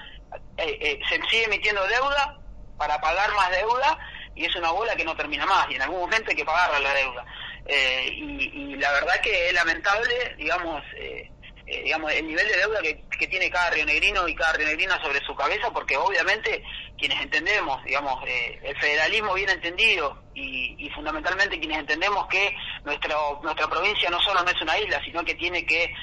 eh, 0.57 0.77
eh, 0.81 0.99
se 1.09 1.15
sigue 1.29 1.45
emitiendo 1.45 1.85
deuda 1.87 2.39
para 2.77 2.99
pagar 2.99 3.33
más 3.33 3.51
deuda 3.51 3.97
y 4.35 4.45
es 4.45 4.55
una 4.55 4.71
bola 4.71 4.95
que 4.95 5.05
no 5.05 5.15
termina 5.15 5.45
más 5.45 5.69
y 5.69 5.75
en 5.75 5.81
algún 5.81 6.01
momento 6.01 6.29
hay 6.29 6.35
que 6.35 6.45
pagarla 6.45 6.79
la 6.79 6.93
deuda. 6.93 7.25
Eh, 7.65 8.07
y, 8.11 8.75
la 8.75 8.91
verdad 8.91 9.21
que 9.21 9.47
es 9.47 9.53
lamentable, 9.53 10.35
digamos, 10.37 10.83
eh, 10.97 11.29
eh, 11.65 11.83
digamos 11.83 12.11
el 12.11 12.27
nivel 12.27 12.45
de 12.47 12.57
deuda 12.57 12.81
que, 12.81 13.27
tiene 13.27 13.49
cada 13.49 13.69
rionegrino 13.69 14.27
y 14.27 14.35
cada 14.35 14.53
rionegrina 14.53 15.01
sobre 15.01 15.21
su 15.21 15.33
cabeza, 15.33 15.71
porque 15.71 15.95
obviamente 15.95 16.61
quienes 17.03 17.21
entendemos, 17.21 17.83
digamos, 17.83 18.23
el 18.27 18.77
federalismo 18.77 19.33
bien 19.33 19.49
entendido 19.49 20.23
y, 20.33 20.75
y, 20.77 20.89
fundamentalmente 20.91 21.59
quienes 21.59 21.79
entendemos 21.79 22.27
que 22.27 22.55
nuestro, 22.85 23.41
nuestra 23.43 23.67
provincia 23.67 24.09
no 24.09 24.21
solo 24.21 24.41
no 24.41 24.49
es 24.49 24.61
una 24.61 24.77
isla, 24.79 25.01
sino 25.03 25.23
que 25.25 25.35
tiene 25.35 25.65
que 25.65 25.93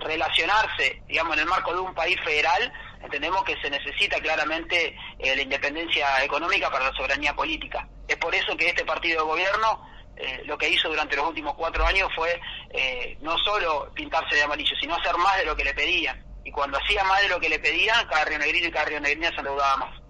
relacionarse, 0.00 1.02
digamos, 1.06 1.34
en 1.34 1.40
el 1.40 1.46
marco 1.46 1.74
de 1.74 1.80
un 1.80 1.94
país 1.94 2.18
federal, 2.24 2.72
entendemos 3.02 3.44
que 3.44 3.56
se 3.60 3.70
necesita 3.70 4.20
claramente 4.20 4.96
eh, 5.18 5.36
la 5.36 5.42
independencia 5.42 6.22
económica 6.24 6.70
para 6.70 6.90
la 6.90 6.96
soberanía 6.96 7.34
política. 7.34 7.88
Es 8.06 8.16
por 8.16 8.34
eso 8.34 8.56
que 8.56 8.68
este 8.68 8.84
partido 8.84 9.22
de 9.22 9.30
gobierno 9.30 9.88
eh, 10.16 10.42
lo 10.46 10.56
que 10.56 10.68
hizo 10.68 10.88
durante 10.88 11.16
los 11.16 11.28
últimos 11.28 11.54
cuatro 11.54 11.84
años 11.84 12.08
fue 12.14 12.40
eh, 12.70 13.16
no 13.20 13.36
solo 13.38 13.90
pintarse 13.94 14.36
de 14.36 14.42
amarillo, 14.42 14.74
sino 14.80 14.94
hacer 14.94 15.16
más 15.18 15.38
de 15.38 15.44
lo 15.44 15.56
que 15.56 15.64
le 15.64 15.74
pedían. 15.74 16.24
Y 16.44 16.50
cuando 16.50 16.78
hacía 16.78 17.02
más 17.04 17.22
de 17.22 17.28
lo 17.28 17.40
que 17.40 17.48
le 17.48 17.58
pedían, 17.58 18.06
cada 18.06 18.24
rionegrino 18.24 18.68
y 18.68 18.70
cada 18.70 18.86
rionegrina 18.86 19.30
se 19.30 19.38
endeudaba 19.38 19.76
más. 19.76 20.05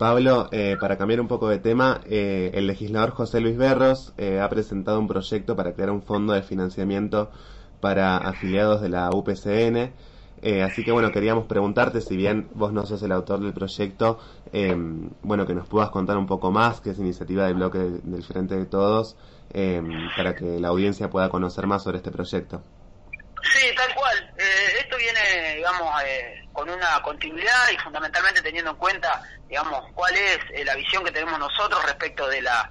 Pablo, 0.00 0.48
para 0.80 0.96
cambiar 0.96 1.20
un 1.20 1.28
poco 1.28 1.48
de 1.48 1.58
tema, 1.58 2.00
el 2.08 2.66
legislador 2.66 3.10
José 3.10 3.38
Luis 3.40 3.58
Berros 3.58 4.14
ha 4.18 4.48
presentado 4.48 4.98
un 4.98 5.06
proyecto 5.06 5.54
para 5.54 5.74
crear 5.74 5.90
un 5.90 6.00
fondo 6.00 6.32
de 6.32 6.42
financiamiento 6.42 7.30
para 7.80 8.16
afiliados 8.16 8.80
de 8.80 8.88
la 8.88 9.10
UPCN. 9.10 9.92
Eh, 10.42 10.62
así 10.62 10.84
que 10.84 10.92
bueno, 10.92 11.12
queríamos 11.12 11.46
preguntarte, 11.46 12.00
si 12.00 12.16
bien 12.16 12.48
vos 12.54 12.72
no 12.72 12.86
sos 12.86 13.02
el 13.02 13.12
autor 13.12 13.40
del 13.40 13.52
proyecto, 13.52 14.18
eh, 14.52 14.74
bueno, 15.22 15.46
que 15.46 15.54
nos 15.54 15.68
puedas 15.68 15.90
contar 15.90 16.16
un 16.16 16.26
poco 16.26 16.50
más, 16.50 16.80
que 16.80 16.90
es 16.90 16.98
iniciativa 16.98 17.44
del 17.44 17.54
bloque 17.54 17.78
del 17.78 18.22
Frente 18.22 18.56
de 18.56 18.64
Todos, 18.64 19.16
eh, 19.52 19.82
para 20.16 20.34
que 20.34 20.58
la 20.58 20.68
audiencia 20.68 21.10
pueda 21.10 21.28
conocer 21.28 21.66
más 21.66 21.82
sobre 21.82 21.98
este 21.98 22.10
proyecto. 22.10 22.62
Sí, 23.42 23.66
tal 23.76 23.94
cual. 23.94 24.34
esto 24.80 24.96
viene, 24.96 25.56
digamos, 25.56 25.88
con 26.52 26.68
una 26.68 27.00
continuidad 27.02 27.70
y 27.72 27.78
fundamentalmente 27.78 28.42
teniendo 28.42 28.72
en 28.72 28.76
cuenta, 28.76 29.22
digamos, 29.48 29.84
cuál 29.94 30.14
es 30.16 30.38
la 30.64 30.74
visión 30.74 31.04
que 31.04 31.12
tenemos 31.12 31.38
nosotros 31.38 31.84
respecto 31.84 32.28
de 32.28 32.42
la 32.42 32.70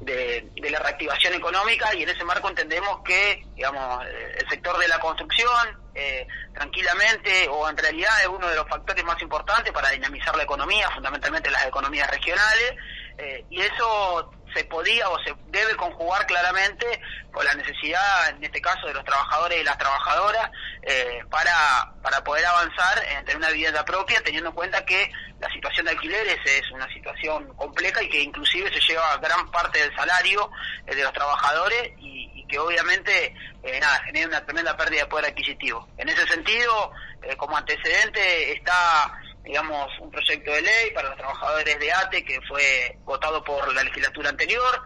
de, 0.00 0.50
la 0.70 0.78
reactivación 0.78 1.34
económica 1.34 1.94
y 1.94 2.02
en 2.02 2.08
ese 2.08 2.24
marco 2.24 2.48
entendemos 2.48 3.02
que 3.04 3.44
digamos 3.54 4.04
el 4.06 4.48
sector 4.48 4.78
de 4.78 4.88
la 4.88 4.98
construcción 4.98 5.78
eh, 5.94 6.26
tranquilamente 6.54 7.48
o 7.48 7.68
en 7.68 7.76
realidad 7.76 8.12
es 8.22 8.28
uno 8.28 8.48
de 8.48 8.56
los 8.56 8.68
factores 8.68 9.04
más 9.04 9.20
importantes 9.20 9.72
para 9.72 9.90
dinamizar 9.90 10.36
la 10.36 10.44
economía, 10.44 10.88
fundamentalmente 10.90 11.50
las 11.50 11.66
economías 11.66 12.10
regionales, 12.10 12.76
eh, 13.18 13.44
y 13.50 13.60
eso 13.60 14.30
se 14.54 14.64
podía 14.64 15.08
o 15.08 15.18
se 15.22 15.34
debe 15.48 15.76
conjugar 15.76 16.26
claramente 16.26 16.86
con 17.32 17.44
la 17.44 17.54
necesidad, 17.54 18.28
en 18.30 18.42
este 18.42 18.60
caso, 18.60 18.86
de 18.86 18.94
los 18.94 19.04
trabajadores 19.04 19.60
y 19.60 19.64
las 19.64 19.78
trabajadoras 19.78 20.50
eh, 20.82 21.22
para, 21.30 21.92
para 22.02 22.22
poder 22.24 22.44
avanzar 22.46 23.04
en 23.10 23.24
tener 23.24 23.36
una 23.36 23.50
vivienda 23.50 23.84
propia, 23.84 24.22
teniendo 24.22 24.50
en 24.50 24.54
cuenta 24.54 24.84
que 24.84 25.10
la 25.40 25.48
situación 25.50 25.86
de 25.86 25.92
alquileres 25.92 26.38
es 26.44 26.70
una 26.72 26.86
situación 26.92 27.54
compleja 27.56 28.02
y 28.02 28.08
que 28.08 28.22
inclusive 28.22 28.72
se 28.72 28.80
lleva 28.80 29.16
gran 29.18 29.50
parte 29.50 29.78
del 29.78 29.94
salario 29.94 30.50
de 30.86 31.02
los 31.02 31.12
trabajadores 31.12 31.92
y, 31.98 32.28
que 32.50 32.58
obviamente 32.58 33.32
eh, 33.62 33.78
nada, 33.80 34.02
genera 34.06 34.26
una 34.26 34.44
tremenda 34.44 34.76
pérdida 34.76 35.02
de 35.02 35.06
poder 35.06 35.26
adquisitivo. 35.26 35.88
En 35.98 36.08
ese 36.08 36.26
sentido, 36.26 36.90
eh, 37.22 37.36
como 37.36 37.56
antecedente 37.56 38.52
está 38.52 39.20
digamos, 39.44 39.88
un 40.00 40.10
proyecto 40.10 40.52
de 40.52 40.62
ley 40.62 40.90
para 40.94 41.08
los 41.08 41.18
trabajadores 41.18 41.78
de 41.78 41.92
ATE 41.92 42.24
que 42.24 42.40
fue 42.42 42.96
votado 43.04 43.42
por 43.42 43.72
la 43.74 43.82
legislatura 43.82 44.30
anterior, 44.30 44.82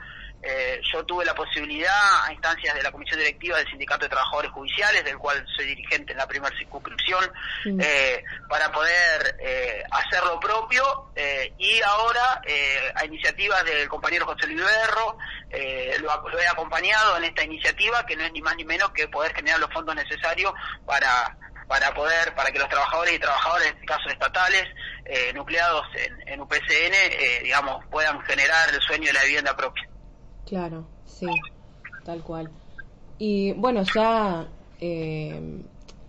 eh, 0.47 0.79
yo 0.93 1.03
tuve 1.07 1.25
la 1.25 1.35
posibilidad, 1.35 2.27
a 2.27 2.31
instancias 2.31 2.75
de 2.75 2.83
la 2.83 2.93
Comisión 2.93 3.19
Directiva 3.19 3.57
del 3.57 3.67
Sindicato 3.67 4.05
de 4.05 4.11
Trabajadores 4.11 4.51
Judiciales, 4.51 5.03
del 5.03 5.17
cual 5.17 5.43
soy 5.57 5.65
dirigente 5.65 6.13
en 6.13 6.19
la 6.19 6.27
primera 6.27 6.55
circunscripción, 6.59 7.25
eh, 7.81 8.23
para 8.51 8.71
poder 8.71 9.37
eh, 9.41 9.83
hacer 9.91 10.23
lo 10.25 10.39
propio 10.39 11.11
y 11.57 11.81
ahora, 11.83 12.43
a 12.95 13.05
iniciativas 13.07 13.65
del 13.65 13.89
compañero 13.89 14.27
José 14.27 14.47
Luis 14.49 14.61
Berro, 14.61 15.17
lo, 16.01 16.29
lo, 16.29 16.39
he 16.39 16.47
acompañado 16.47 17.17
en 17.17 17.25
esta 17.25 17.45
iniciativa, 17.45 18.05
que 18.05 18.17
no 18.17 18.25
es 18.25 18.33
ni 18.33 18.43
más 18.43 18.57
ni 18.57 18.65
menos 18.65 18.91
que 18.91 19.09
poder 19.09 19.35
generar 19.35 19.61
los 19.61 19.73
fondos 19.73 19.95
necesarios 19.95 20.53
para 20.85 21.37
para 21.67 21.93
poder, 21.95 22.35
para 22.35 22.51
que 22.51 22.59
los 22.59 22.69
trabajadores 22.69 23.15
y 23.15 23.19
trabajadoras, 23.19 23.67
en 23.67 23.75
este 23.75 23.87
caso 23.87 24.09
estatales, 24.09 24.65
nucleados 25.35 25.87
en, 25.97 26.29
en 26.29 26.41
UPCN, 26.41 27.43
digamos, 27.43 27.85
puedan 27.91 28.21
generar 28.23 28.73
el 28.73 28.81
sueño 28.81 29.07
de 29.07 29.13
la 29.13 29.25
vivienda 29.25 29.57
propia. 29.57 29.89
Claro, 30.47 30.87
sí, 31.05 31.27
tal 32.05 32.23
cual. 32.23 32.51
Y 33.19 33.53
bueno, 33.53 33.83
ya 33.95 34.47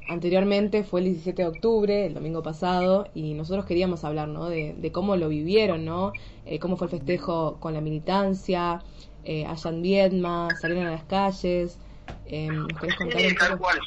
anteriormente 0.08 0.84
fue 0.84 1.02
el 1.02 1.08
17 1.08 1.42
de 1.42 1.48
octubre, 1.48 2.06
el 2.06 2.14
domingo 2.14 2.44
pasado, 2.44 3.08
y 3.14 3.34
nosotros 3.34 3.66
queríamos 3.66 4.04
hablar, 4.04 4.28
¿no? 4.28 4.50
De, 4.50 4.92
cómo 4.92 5.16
lo 5.16 5.30
vivieron, 5.30 5.86
¿no? 5.86 6.14
Eh, 6.46 6.60
cómo 6.60 6.78
fue 6.78 6.88
el 6.88 6.92
festejo 6.92 7.58
con 7.60 7.74
la 7.74 7.82
militancia, 7.82 8.82
eh, 9.24 9.46
allá 9.46 9.70
en 9.70 9.82
Viedma, 9.82 10.50
salieron 10.60 10.88
a 10.88 10.92
las 10.92 11.04
calles. 11.06 11.80
Eh, 12.28 12.48
¿Nos 12.48 12.80
querés 12.80 12.96
contar 12.96 13.22
sí, 13.22 13.36
tal 13.36 13.58
cual. 13.58 13.80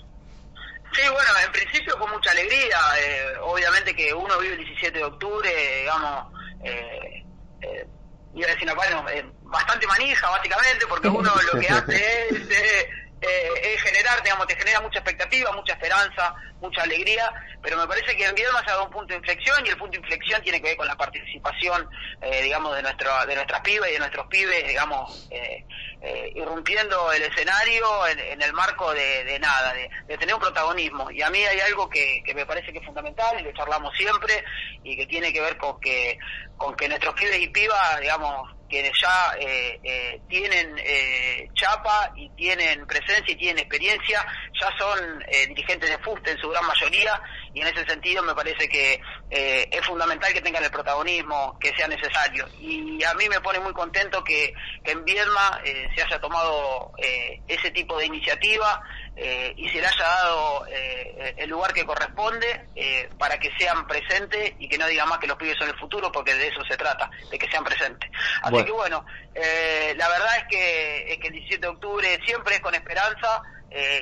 Sí, 0.93 1.03
bueno, 1.13 1.31
en 1.45 1.53
principio 1.53 1.99
con 1.99 2.11
mucha 2.11 2.31
alegría. 2.31 2.79
Eh, 2.99 3.35
obviamente 3.43 3.95
que 3.95 4.13
uno 4.13 4.39
vive 4.39 4.55
el 4.55 4.65
17 4.65 4.99
de 4.99 5.05
octubre, 5.05 5.51
digamos, 5.81 6.27
eh, 6.65 7.25
eh, 7.63 7.87
iba 8.35 8.47
a 8.47 8.51
decir, 8.53 8.75
bueno, 8.75 9.05
bastante 9.43 9.87
manija, 9.87 10.31
básicamente, 10.31 10.87
porque 10.89 11.09
uno 11.09 11.31
lo 11.53 11.61
que 11.61 11.69
hace 11.69 12.29
es 12.29 12.49
eh, 13.21 13.75
es 13.75 13.83
generar, 13.83 14.23
digamos, 14.23 14.47
te 14.47 14.57
genera 14.57 14.81
mucha 14.81 15.01
expectativa, 15.01 15.51
mucha 15.53 15.73
esperanza, 15.73 16.35
mucha 16.61 16.83
alegría, 16.83 17.31
pero 17.63 17.77
me 17.77 17.87
parece 17.87 18.17
que 18.17 18.25
en 18.25 18.35
Viedma 18.35 18.63
se 18.63 18.71
ha 18.71 18.75
dado 18.75 18.85
un 18.85 18.91
punto 18.91 19.09
de 19.09 19.17
inflexión 19.17 19.65
y 19.67 19.71
el 19.71 19.77
punto 19.77 19.93
de 19.93 19.99
inflexión 19.99 20.43
tiene 20.43 20.61
que 20.61 20.69
ver 20.69 20.77
con 20.77 20.87
la 20.87 20.97
participación, 20.97 21.89
eh, 22.23 22.43
digamos, 22.43 22.77
de 22.77 22.83
nuestro, 22.83 23.11
de 23.27 23.35
nuestras 23.35 23.61
pibes 23.63 23.91
y 23.91 23.93
de 23.95 23.99
nuestros 23.99 24.27
pibes, 24.29 24.67
digamos, 24.67 25.29
eh, 25.31 25.65
eh 26.03 26.33
irrumpiendo 26.37 27.13
el 27.13 27.23
escenario 27.23 28.07
en, 28.07 28.41
el 28.41 28.53
marco 28.53 28.95
de, 28.95 29.39
nada, 29.41 29.73
de, 29.73 30.19
tener 30.19 30.35
un 30.35 30.41
protagonismo. 30.41 31.11
Y 31.11 31.23
a 31.23 31.31
mí 31.31 31.45
hay 31.45 31.61
algo 31.61 31.89
que, 31.89 32.23
que 32.25 32.35
me 32.35 32.47
parece 32.47 32.73
que 32.73 32.79
es 32.79 32.85
fundamental 32.85 33.41
y 33.41 33.43
lo 33.43 33.53
charlamos 33.53 33.93
siempre 33.97 34.45
y 34.85 34.97
que 34.97 35.07
tiene 35.07 35.33
que 35.33 35.41
ver 35.41 35.57
con 35.57 35.81
que, 35.81 36.19
con 36.57 36.77
que 36.77 36.89
nuestros 36.89 37.15
pibes 37.15 37.41
y 37.41 37.49
pibas, 37.49 38.01
digamos, 38.01 38.58
quienes 38.69 38.93
ya 39.01 39.35
eh, 39.39 39.81
eh, 39.83 40.21
tienen 40.29 40.77
eh, 40.79 41.49
chapa 41.55 42.13
y 42.17 42.29
tienen 42.31 42.87
presencia 42.87 43.33
y 43.33 43.37
tienen 43.37 43.59
experiencia, 43.59 44.25
ya 44.61 44.79
son 44.79 45.25
dirigentes 45.49 45.91
de 45.91 45.99
FUSTE 45.99 46.33
en 46.33 46.39
su 46.39 46.49
gran 46.51 46.67
mayoría 46.67 47.21
y 47.55 47.61
en 47.61 47.69
ese 47.69 47.85
sentido 47.87 48.23
me 48.23 48.35
parece 48.35 48.69
que 48.69 49.01
es 49.31 49.87
fundamental 49.87 50.33
que 50.33 50.41
tengan 50.41 50.63
el 50.63 50.71
protagonismo 50.71 51.59
que 51.59 51.75
sea 51.77 51.89
necesario. 51.89 52.49
Y 52.61 53.03
a 53.05 53.15
mí 53.15 53.29
me 53.29 53.41
pone 53.41 53.61
muy 53.61 53.73
contento 53.73 54.23
que, 54.23 54.53
que 54.85 54.93
en 54.93 55.05
Viedma 55.05 55.61
se 55.95 56.03
haya 56.03 56.21
tomado 56.21 56.93
ese 57.47 57.71
tipo 57.71 57.99
de 57.99 58.07
iniciativa 58.07 58.83
eh, 59.21 59.53
y 59.57 59.69
se 59.69 59.81
le 59.81 59.87
haya 59.87 60.05
dado 60.05 60.65
eh, 60.69 61.35
el 61.39 61.51
lugar 61.51 61.73
que 61.73 61.85
corresponde 61.85 62.67
eh, 62.77 63.09
para 63.19 63.37
que 63.37 63.51
sean 63.59 63.85
presentes 63.89 64.55
y 64.61 64.69
que 64.69 64.79
no 64.79 64.87
digan 64.87 65.09
más 65.09 65.19
que 65.19 65.27
los 65.27 65.37
pibes 65.37 65.59
son 65.59 65.69
el 65.69 65.77
futuro, 65.77 66.13
porque 66.13 66.35
de 66.35 66.47
eso 66.47 66.65
se 66.65 66.77
trata, 66.77 67.11
de 67.29 67.37
que 67.37 67.51
sean 67.51 67.65
presentes. 67.65 68.09
Así 68.43 68.65
que 68.65 68.71
bueno, 68.71 69.05
la 69.35 70.09
verdad 70.09 70.37
es 70.37 70.45
que, 70.49 71.13
es 71.13 71.19
que 71.19 71.27
el 71.27 71.33
17 71.33 71.61
de 71.61 71.67
octubre 71.67 72.21
siempre 72.25 72.55
es 72.55 72.61
con 72.61 72.77
esperanza 72.77 73.43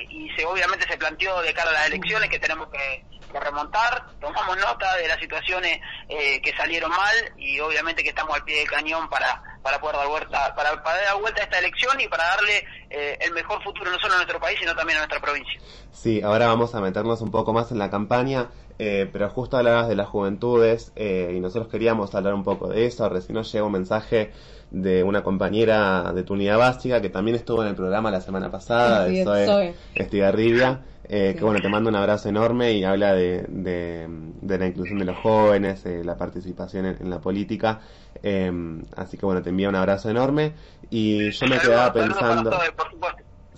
y 0.07 0.29
se 0.35 0.45
obviamente 0.45 0.87
se 0.87 0.97
planteó 0.97 1.41
de 1.41 1.53
cara 1.53 1.71
a 1.71 1.73
las 1.73 1.87
elecciones 1.87 2.29
que 2.29 2.37
tenemos 2.37 2.69
que 2.69 3.03
que 3.27 3.39
remontar, 3.39 4.05
tomamos 4.19 4.57
nota 4.57 4.95
de 4.97 5.07
las 5.07 5.19
situaciones 5.19 5.79
eh, 6.09 6.41
que 6.41 6.55
salieron 6.55 6.89
mal 6.89 7.15
y 7.37 7.59
obviamente 7.59 8.03
que 8.03 8.09
estamos 8.09 8.35
al 8.35 8.43
pie 8.43 8.59
del 8.59 8.69
cañón 8.69 9.09
para, 9.09 9.41
para 9.61 9.79
poder 9.79 9.97
dar 9.97 10.07
vuelta, 10.07 10.55
para, 10.55 10.75
dar 10.75 11.19
vuelta 11.19 11.41
a 11.41 11.43
esta 11.43 11.59
elección 11.59 11.99
y 11.99 12.07
para 12.07 12.23
darle 12.25 12.65
eh, 12.89 13.17
el 13.21 13.33
mejor 13.33 13.61
futuro 13.63 13.91
no 13.91 13.99
solo 13.99 14.13
a 14.13 14.17
nuestro 14.17 14.39
país, 14.39 14.57
sino 14.59 14.75
también 14.75 14.97
a 14.97 15.01
nuestra 15.01 15.19
provincia. 15.19 15.59
Sí, 15.91 16.21
ahora 16.21 16.47
vamos 16.47 16.73
a 16.75 16.81
meternos 16.81 17.21
un 17.21 17.31
poco 17.31 17.53
más 17.53 17.71
en 17.71 17.79
la 17.79 17.89
campaña. 17.89 18.47
Eh, 18.79 19.09
pero 19.11 19.27
justo 19.31 19.57
hablabas 19.57 19.87
de 19.87 19.95
las 19.95 20.07
juventudes 20.07 20.91
y 20.95 21.39
nosotros 21.39 21.67
queríamos 21.67 22.13
hablar 22.13 22.35
un 22.35 22.43
poco 22.43 22.67
de 22.67 22.85
eso. 22.85 23.09
Recién 23.09 23.33
nos 23.33 23.51
llega 23.51 23.65
un 23.65 23.71
mensaje 23.71 24.31
de 24.71 25.03
una 25.03 25.23
compañera 25.23 26.11
de 26.13 26.23
tu 26.23 26.33
unidad 26.33 26.57
básica 26.57 27.01
que 27.01 27.09
también 27.09 27.35
estuvo 27.35 27.63
en 27.63 27.69
el 27.69 27.75
programa 27.75 28.11
la 28.11 28.21
semana 28.21 28.51
pasada, 28.51 29.05
de 29.05 29.23
Zoe 29.23 29.75
Estigarribia. 29.95 30.81
Eh, 31.09 31.35
que 31.37 31.43
bueno, 31.43 31.61
te 31.61 31.69
mando 31.69 31.89
un 31.89 31.95
abrazo 31.95 32.27
enorme 32.27 32.73
y 32.73 32.83
habla 32.83 33.13
de, 33.13 33.45
de, 33.47 34.57
la 34.57 34.67
inclusión 34.67 34.99
de 34.99 35.05
los 35.05 35.17
jóvenes, 35.17 35.85
eh, 35.85 36.03
la 36.03 36.17
participación 36.17 36.85
en, 36.85 37.09
la 37.09 37.19
política. 37.19 37.79
Eh, 38.21 38.51
así 38.95 39.17
que 39.17 39.25
bueno, 39.25 39.41
te 39.41 39.49
envío 39.49 39.69
un 39.69 39.75
abrazo 39.75 40.09
enorme 40.09 40.53
y 40.89 41.31
yo 41.31 41.47
me 41.47 41.59
quedaba 41.59 41.93
pensando... 41.93 42.51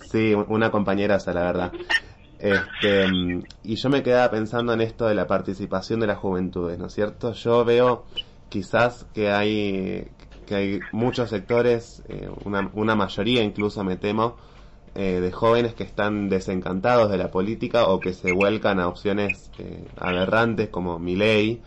Sí, 0.00 0.32
una 0.34 0.70
compañera, 0.70 1.18
la 1.26 1.42
verdad. 1.42 1.72
Este, 2.42 3.06
y 3.62 3.76
yo 3.76 3.90
me 3.90 4.02
quedaba 4.02 4.30
pensando 4.30 4.72
en 4.72 4.80
esto 4.80 5.06
de 5.06 5.14
la 5.14 5.26
participación 5.26 6.00
de 6.00 6.06
las 6.06 6.16
juventudes, 6.16 6.78
¿no 6.78 6.86
es 6.86 6.94
cierto? 6.94 7.34
Yo 7.34 7.66
veo 7.66 8.06
quizás 8.48 9.04
que 9.12 9.30
hay 9.30 10.10
que 10.46 10.54
hay 10.54 10.80
muchos 10.90 11.28
sectores, 11.28 12.02
una, 12.46 12.70
una 12.72 12.96
mayoría 12.96 13.42
incluso 13.42 13.84
me 13.84 13.98
temo, 13.98 14.38
eh, 14.96 15.20
de 15.20 15.30
jóvenes 15.30 15.72
que 15.74 15.84
están 15.84 16.28
desencantados 16.28 17.12
de 17.12 17.16
la 17.16 17.30
política 17.30 17.86
o 17.86 18.00
que 18.00 18.12
se 18.12 18.32
vuelcan 18.32 18.80
a 18.80 18.88
opciones 18.88 19.48
eh, 19.58 19.86
aberrantes 19.96 20.68
como 20.68 20.98
Milei, 20.98 21.62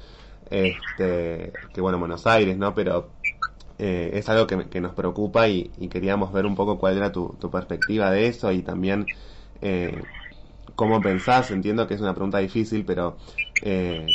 este, 0.50 1.54
que 1.74 1.80
bueno, 1.80 2.00
Buenos 2.00 2.28
Aires, 2.28 2.58
¿no? 2.58 2.76
Pero 2.76 3.12
eh, 3.80 4.12
es 4.16 4.28
algo 4.28 4.46
que, 4.46 4.82
nos 4.82 4.94
preocupa 4.94 5.48
y, 5.48 5.70
queríamos 5.90 6.34
ver 6.34 6.46
un 6.46 6.56
poco 6.56 6.78
cuál 6.78 6.98
era 6.98 7.14
tu, 7.14 7.38
perspectiva 7.50 8.12
de 8.12 8.28
eso 8.28 8.52
y 8.52 8.62
también 8.62 9.06
cómo 10.76 11.00
pensás, 11.00 11.50
entiendo 11.52 11.88
que 11.88 11.94
es 11.94 12.02
una 12.02 12.14
pregunta 12.14 12.40
difícil, 12.40 12.84
pero 12.84 13.16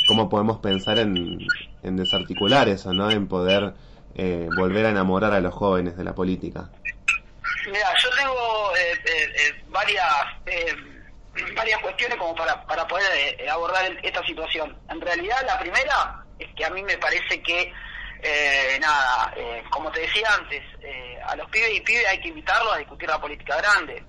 cómo 0.07 0.29
podemos 0.29 0.59
pensar 0.59 0.99
en, 0.99 1.17
desarticular 1.81 2.69
eso, 2.69 2.93
¿no? 2.93 3.09
En 3.09 3.27
poder 3.27 3.73
volver 4.55 4.85
a 4.85 4.91
enamorar 4.91 5.33
a 5.33 5.39
los 5.39 5.53
jóvenes 5.55 5.97
de 5.97 6.03
la 6.03 6.13
política 6.13 6.69
yo 8.01 8.09
tengo 8.17 8.75
eh, 8.75 8.93
eh, 8.93 9.23
eh, 9.23 9.28
varias 9.67 10.05
varias 11.55 11.81
cuestiones 11.81 12.17
como 12.17 12.35
para, 12.35 12.65
para 12.65 12.87
poder 12.87 13.49
abordar 13.49 13.85
esta 14.03 14.23
situación. 14.25 14.77
En 14.89 14.99
realidad, 14.99 15.37
la 15.45 15.59
primera 15.59 16.25
es 16.37 16.47
que 16.55 16.65
a 16.65 16.69
mí 16.69 16.83
me 16.83 16.97
parece 16.97 17.41
que, 17.41 17.71
nada, 18.79 19.33
como 19.69 19.91
te 19.91 20.01
decía 20.01 20.27
antes, 20.33 20.61
a 21.25 21.35
los 21.35 21.49
pibes 21.49 21.75
y 21.75 21.81
pibes 21.81 22.07
hay 22.07 22.19
que 22.19 22.29
invitarlos 22.29 22.73
a 22.73 22.77
discutir 22.77 23.07
la 23.07 23.21
política 23.21 23.57
grande. 23.57 24.03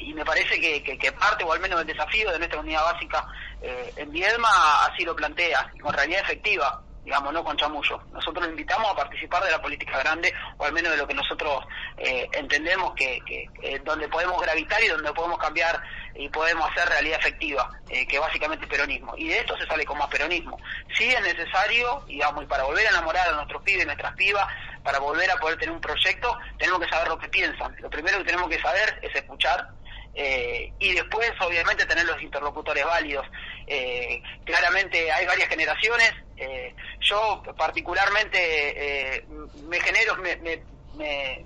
y 0.00 0.12
me 0.12 0.24
parece 0.24 0.60
que, 0.60 0.82
que, 0.82 1.12
parte, 1.12 1.44
o 1.44 1.52
al 1.52 1.60
menos 1.60 1.80
el 1.80 1.86
desafío 1.86 2.30
de 2.32 2.38
nuestra 2.38 2.60
unidad 2.60 2.84
básica 2.84 3.26
en 3.62 4.10
Viedma, 4.10 4.84
así 4.86 5.04
lo 5.04 5.14
plantea, 5.14 5.72
con 5.80 5.94
realidad 5.94 6.22
efectiva 6.22 6.82
digamos, 7.08 7.32
no 7.32 7.42
con 7.42 7.56
chamullo. 7.56 8.02
Nosotros 8.12 8.44
lo 8.44 8.50
invitamos 8.50 8.92
a 8.92 8.94
participar 8.94 9.42
de 9.42 9.50
la 9.50 9.62
política 9.62 9.98
grande, 9.98 10.30
o 10.58 10.66
al 10.66 10.74
menos 10.74 10.92
de 10.92 10.98
lo 10.98 11.08
que 11.08 11.14
nosotros 11.14 11.64
eh, 11.96 12.28
entendemos 12.32 12.92
que, 12.94 13.18
que 13.24 13.78
donde 13.82 14.08
podemos 14.08 14.38
gravitar 14.42 14.82
y 14.82 14.88
donde 14.88 15.10
podemos 15.14 15.38
cambiar 15.38 15.80
y 16.14 16.28
podemos 16.28 16.70
hacer 16.70 16.86
realidad 16.86 17.18
efectiva, 17.18 17.70
eh, 17.88 18.06
que 18.06 18.18
básicamente 18.18 18.66
es 18.66 18.70
peronismo. 18.70 19.14
Y 19.16 19.28
de 19.28 19.38
esto 19.38 19.56
se 19.56 19.64
sale 19.66 19.86
con 19.86 19.96
más 19.96 20.08
peronismo. 20.08 20.58
Sí 20.94 21.08
es 21.08 21.22
necesario, 21.22 22.04
digamos, 22.06 22.44
y 22.44 22.46
para 22.46 22.64
volver 22.64 22.86
a 22.88 22.90
enamorar 22.90 23.28
a 23.28 23.32
nuestros 23.32 23.62
pibes 23.62 23.84
y 23.84 23.86
nuestras 23.86 24.14
pibas, 24.14 24.46
para 24.82 24.98
volver 24.98 25.30
a 25.30 25.36
poder 25.36 25.58
tener 25.58 25.74
un 25.74 25.80
proyecto, 25.80 26.38
tenemos 26.58 26.80
que 26.80 26.90
saber 26.90 27.08
lo 27.08 27.18
que 27.18 27.28
piensan. 27.28 27.74
Lo 27.78 27.88
primero 27.88 28.18
que 28.18 28.24
tenemos 28.24 28.50
que 28.50 28.60
saber 28.60 28.98
es 29.00 29.14
escuchar, 29.14 29.70
eh, 30.14 30.72
y 30.78 30.94
después 30.94 31.30
obviamente 31.40 31.86
tener 31.86 32.04
los 32.04 32.20
interlocutores 32.20 32.84
válidos. 32.84 33.26
Eh, 33.66 34.22
claramente 34.44 35.10
hay 35.12 35.26
varias 35.26 35.48
generaciones, 35.48 36.12
eh, 36.36 36.74
yo 37.00 37.42
particularmente 37.56 39.24
me 39.68 39.80
genero, 39.80 40.16
me, 40.16 40.36
me, 40.36 41.44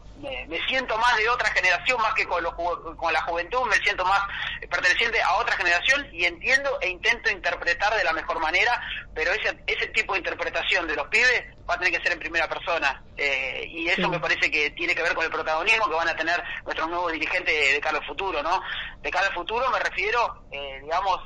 me, 0.48 0.66
siento 0.68 0.96
más 0.96 1.16
de 1.16 1.28
otra 1.28 1.50
generación, 1.50 2.00
más 2.00 2.14
que 2.14 2.26
con, 2.26 2.44
con 2.96 3.12
la 3.12 3.20
juventud, 3.22 3.66
me 3.68 3.76
siento 3.76 4.04
más 4.04 4.20
perteneciente 4.70 5.20
a 5.20 5.34
otra 5.34 5.56
generación 5.56 6.06
y 6.12 6.24
entiendo 6.24 6.78
e 6.80 6.88
intento 6.88 7.30
interpretar 7.30 7.94
de 7.96 8.04
la 8.04 8.12
mejor 8.12 8.38
manera, 8.40 8.80
pero 9.14 9.32
ese, 9.32 9.58
ese 9.66 9.88
tipo 9.88 10.14
de 10.14 10.20
interpretación 10.20 10.86
de 10.86 10.96
los 10.96 11.08
pibes 11.08 11.44
va 11.68 11.74
a 11.74 11.78
tener 11.78 11.92
que 11.92 12.02
ser 12.02 12.12
en 12.12 12.18
primera 12.18 12.48
persona. 12.48 13.02
Eh, 13.16 13.66
y 13.68 13.88
eso 13.88 14.08
me 14.08 14.20
parece 14.20 14.50
que 14.50 14.70
tiene 14.70 14.94
que 14.94 15.02
ver 15.02 15.14
con 15.14 15.24
el 15.24 15.30
protagonismo 15.30 15.86
que 15.86 15.94
van 15.94 16.08
a 16.08 16.16
tener 16.16 16.42
nuestros 16.64 16.88
nuevos 16.88 17.12
dirigentes 17.12 17.74
de 17.74 17.80
cara 17.80 17.98
al 17.98 18.06
futuro, 18.06 18.42
¿no? 18.42 18.60
De 19.02 19.10
cara 19.10 19.26
al 19.28 19.34
futuro 19.34 19.64
me 19.70 19.78
refiero, 19.78 20.44
eh, 20.50 20.80
digamos, 20.82 21.20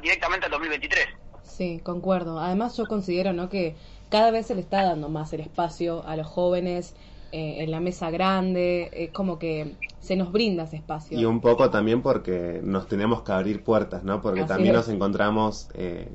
directamente 0.00 0.46
al 0.46 0.52
2023. 0.52 1.06
Sí, 1.42 1.80
concuerdo. 1.84 2.40
Además 2.40 2.76
yo 2.76 2.86
considero, 2.86 3.32
¿no? 3.32 3.48
Que 3.48 3.76
cada 4.08 4.30
vez 4.30 4.46
se 4.46 4.54
le 4.54 4.60
está 4.60 4.82
dando 4.84 5.08
más 5.08 5.32
el 5.32 5.40
espacio 5.40 6.06
a 6.06 6.16
los 6.16 6.26
jóvenes 6.26 6.94
eh, 7.34 7.62
en 7.62 7.70
la 7.70 7.80
mesa 7.80 8.10
grande, 8.10 8.90
es 8.92 9.10
como 9.10 9.38
que 9.38 9.76
se 10.00 10.16
nos 10.16 10.32
brinda 10.32 10.64
ese 10.64 10.76
espacio. 10.76 11.18
Y 11.18 11.24
un 11.24 11.40
poco 11.40 11.70
también 11.70 12.02
porque 12.02 12.60
nos 12.62 12.88
tenemos 12.88 13.22
que 13.22 13.32
abrir 13.32 13.64
puertas, 13.64 14.04
¿no? 14.04 14.20
Porque 14.20 14.44
también 14.44 14.74
nos 14.74 14.90
encontramos 14.90 15.70
eh, 15.72 16.12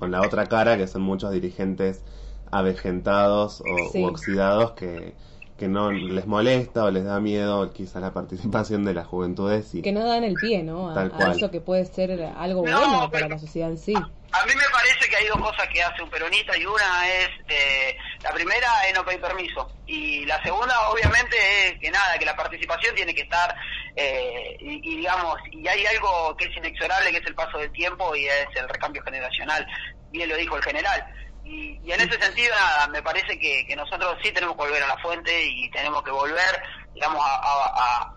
con 0.00 0.10
la 0.10 0.22
otra 0.22 0.46
cara, 0.46 0.76
que 0.76 0.88
son 0.88 1.02
muchos 1.02 1.30
dirigentes 1.30 2.02
avejentados 2.50 3.62
o 3.62 4.06
oxidados 4.06 4.72
que, 4.72 5.14
que 5.58 5.68
no 5.68 5.90
les 5.90 6.26
molesta 6.26 6.84
o 6.84 6.90
les 6.90 7.04
da 7.04 7.18
miedo 7.20 7.72
quizá 7.72 7.98
la 8.00 8.12
participación 8.12 8.84
de 8.84 8.94
las 8.94 9.06
juventudes 9.06 9.74
y 9.74 9.82
que 9.82 9.92
no 9.92 10.06
dan 10.06 10.24
el 10.24 10.34
pie 10.34 10.62
no 10.62 10.90
a, 10.90 11.06
eso 11.32 11.50
que 11.50 11.60
puede 11.60 11.86
ser 11.86 12.22
algo 12.36 12.62
bueno 12.62 13.10
para 13.10 13.28
la 13.28 13.38
sociedad 13.38 13.70
en 13.70 13.78
sí. 13.78 13.94
A, 13.94 14.44
mí 14.44 14.52
me 14.54 14.68
parece 14.70 15.08
que 15.08 15.16
hay 15.16 15.26
dos 15.28 15.38
cosas 15.38 15.66
que 15.72 15.82
hace 15.82 16.02
un 16.02 16.10
peronista 16.10 16.56
y 16.58 16.66
una 16.66 17.08
es 17.08 17.28
eh, 17.48 17.96
la 18.22 18.30
primera 18.32 18.68
es 18.86 18.94
no 18.94 19.02
pedir 19.04 19.20
permiso. 19.20 19.70
Y 19.86 20.26
la 20.26 20.42
segunda 20.42 20.74
obviamente 20.90 21.36
es 21.66 21.78
que 21.80 21.90
nada 21.90 22.18
que 22.18 22.26
la 22.26 22.36
participación 22.36 22.94
tiene 22.94 23.14
que 23.14 23.22
estar 23.22 23.54
eh, 23.94 24.56
y, 24.60 24.96
digamos 24.96 25.38
y 25.52 25.66
hay 25.66 25.86
algo 25.86 26.36
que 26.36 26.46
es 26.46 26.56
inexorable 26.56 27.10
que 27.12 27.18
es 27.18 27.26
el 27.26 27.34
paso 27.34 27.56
del 27.58 27.72
tiempo 27.72 28.14
y 28.14 28.26
es 28.26 28.46
el 28.56 28.68
recambio 28.68 29.02
generacional. 29.02 29.66
Bien 30.10 30.28
lo 30.28 30.36
dijo 30.36 30.56
el 30.56 30.62
general 30.62 31.02
y, 31.48 31.92
en 31.92 32.00
ese 32.00 32.20
sentido, 32.20 32.52
nada, 32.54 32.88
me 32.88 33.02
parece 33.02 33.38
que, 33.38 33.74
nosotros 33.76 34.16
sí 34.22 34.32
tenemos 34.32 34.56
que 34.56 34.64
volver 34.64 34.82
a 34.82 34.88
la 34.88 34.98
fuente 34.98 35.44
y 35.44 35.70
tenemos 35.70 36.02
que 36.02 36.10
volver, 36.10 36.62
digamos, 36.92 37.22
a, 37.24 38.12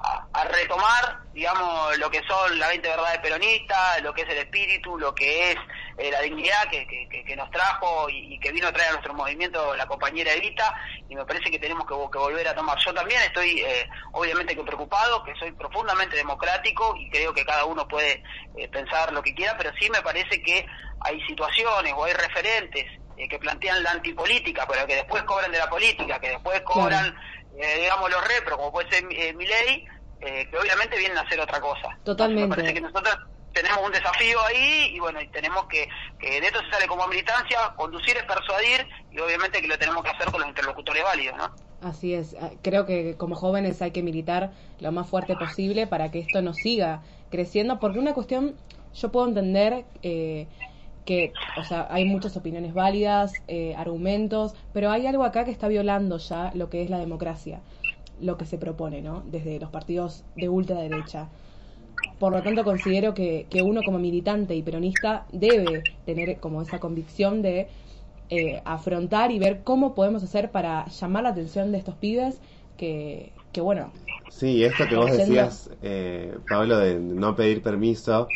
retomar, 0.45 1.19
digamos, 1.33 1.97
lo 1.99 2.09
que 2.09 2.23
son 2.23 2.57
las 2.57 2.69
20 2.69 2.87
verdades 2.87 3.19
peronistas, 3.19 4.01
lo 4.01 4.13
que 4.13 4.23
es 4.23 4.29
el 4.29 4.37
espíritu, 4.37 4.97
lo 4.97 5.13
que 5.13 5.51
es 5.51 5.57
eh, 5.97 6.09
la 6.09 6.21
dignidad 6.21 6.69
que, 6.71 7.35
nos 7.35 7.51
trajo 7.51 8.09
y, 8.09 8.39
que 8.39 8.51
vino 8.51 8.67
a 8.67 8.71
traer 8.71 8.89
a 8.89 8.91
nuestro 8.93 9.13
movimiento 9.13 9.75
la 9.75 9.85
compañera 9.85 10.33
Evita, 10.33 10.73
y 11.07 11.15
me 11.15 11.25
parece 11.25 11.51
que 11.51 11.59
tenemos 11.59 11.85
que, 11.85 11.93
volver 11.93 12.47
a 12.47 12.55
tomar. 12.55 12.79
Yo 12.83 12.93
también 12.93 13.21
estoy, 13.21 13.59
eh, 13.59 13.87
obviamente, 14.13 14.55
que 14.55 14.63
preocupado, 14.63 15.23
que 15.23 15.35
soy 15.35 15.51
profundamente 15.51 16.15
democrático 16.15 16.95
y 16.97 17.09
creo 17.11 17.33
que 17.33 17.45
cada 17.45 17.65
uno 17.65 17.87
puede 17.87 18.23
eh, 18.57 18.67
pensar 18.69 19.13
lo 19.13 19.21
que 19.21 19.35
quiera, 19.35 19.55
pero 19.57 19.71
sí 19.79 19.87
me 19.89 20.01
parece 20.01 20.41
que 20.41 20.65
hay 21.01 21.21
situaciones 21.27 21.93
o 21.95 22.05
hay 22.05 22.13
referentes 22.13 22.85
eh, 23.19 23.27
que 23.27 23.37
plantean 23.37 23.83
la 23.83 23.91
antipolítica, 23.91 24.65
pero 24.65 24.87
que 24.87 24.95
después 24.95 25.23
cobran 25.23 25.51
de 25.51 25.57
la 25.57 25.69
política, 25.69 26.19
que 26.21 26.29
después 26.29 26.61
cobran, 26.61 27.13
eh, 27.57 27.81
digamos, 27.81 28.09
los 28.09 28.25
repro, 28.25 28.55
como 28.55 28.71
puede 28.71 28.89
ser 28.89 29.03
eh, 29.11 29.33
mi 29.33 29.45
ley, 29.45 29.85
que 30.21 30.57
obviamente 30.57 30.97
vienen 30.97 31.17
a 31.17 31.21
hacer 31.21 31.37
otra 31.41 31.59
cosa. 31.59 31.97
Totalmente. 32.05 32.47
me 32.47 32.55
parece 32.55 32.73
que 32.73 32.81
nosotros 32.81 33.17
tenemos 33.53 33.85
un 33.85 33.91
desafío 33.91 34.41
ahí 34.45 34.91
y 34.93 34.99
bueno, 34.99 35.21
y 35.21 35.27
tenemos 35.27 35.65
que, 35.65 35.89
que 36.17 36.39
de 36.39 36.47
esto 36.47 36.61
se 36.61 36.71
sale 36.71 36.87
como 36.87 37.05
militancia, 37.07 37.73
conducir 37.75 38.15
es 38.15 38.23
persuadir 38.23 38.87
y 39.11 39.19
obviamente 39.19 39.61
que 39.61 39.67
lo 39.67 39.77
tenemos 39.77 40.01
que 40.01 40.11
hacer 40.11 40.31
con 40.31 40.39
los 40.39 40.49
interlocutores 40.49 41.03
válidos, 41.03 41.37
¿no? 41.37 41.55
Así 41.81 42.13
es, 42.13 42.37
ah, 42.41 42.51
creo 42.61 42.85
que 42.85 43.17
como 43.17 43.35
jóvenes 43.35 43.81
hay 43.81 43.91
que 43.91 44.01
militar 44.01 44.51
lo 44.79 44.93
más 44.93 45.09
fuerte 45.09 45.35
posible 45.35 45.87
para 45.87 46.09
que 46.09 46.19
esto 46.19 46.41
no 46.41 46.53
siga 46.53 47.01
creciendo, 47.29 47.79
porque 47.79 47.99
una 47.99 48.13
cuestión, 48.13 48.55
yo 48.93 49.11
puedo 49.11 49.27
entender 49.27 49.85
eh, 50.03 50.47
que, 51.09 51.33
o 51.55 51.63
sea, 51.63 51.87
hay 51.89 52.05
muchas 52.05 52.37
opiniones 52.37 52.75
válidas, 52.75 53.41
eh, 53.47 53.73
argumentos, 53.75 54.53
pero 54.73 54.91
hay 54.91 55.07
algo 55.07 55.23
acá 55.23 55.43
que 55.43 55.49
está 55.49 55.67
violando 55.67 56.19
ya 56.19 56.51
lo 56.53 56.69
que 56.69 56.83
es 56.83 56.91
la 56.91 56.99
democracia, 56.99 57.61
lo 58.21 58.37
que 58.37 58.45
se 58.45 58.59
propone, 58.59 59.01
¿no? 59.01 59.23
Desde 59.25 59.59
los 59.59 59.71
partidos 59.71 60.23
de 60.35 60.49
ultraderecha. 60.49 61.29
Por 62.19 62.31
lo 62.31 62.43
tanto, 62.43 62.63
considero 62.63 63.15
que, 63.15 63.47
que 63.49 63.63
uno 63.63 63.83
como 63.83 63.97
militante 63.97 64.53
y 64.55 64.61
peronista 64.61 65.25
debe 65.31 65.83
tener 66.05 66.39
como 66.39 66.61
esa 66.61 66.79
convicción 66.79 67.41
de 67.41 67.69
eh, 68.29 68.61
afrontar 68.65 69.31
y 69.31 69.39
ver 69.39 69.63
cómo 69.63 69.95
podemos 69.95 70.23
hacer 70.23 70.51
para 70.51 70.85
llamar 70.89 71.23
la 71.23 71.29
atención 71.29 71.71
de 71.71 71.79
estos 71.79 71.95
pibes 71.95 72.39
que, 72.77 73.33
que 73.51 73.61
bueno. 73.61 73.91
Sí, 74.27 74.63
esto 74.63 74.87
que 74.87 74.95
vos 74.95 75.11
decías, 75.11 75.71
eh, 75.81 76.37
Pablo, 76.47 76.77
de 76.77 76.99
no 76.99 77.35
pedir 77.35 77.63
permiso, 77.63 78.27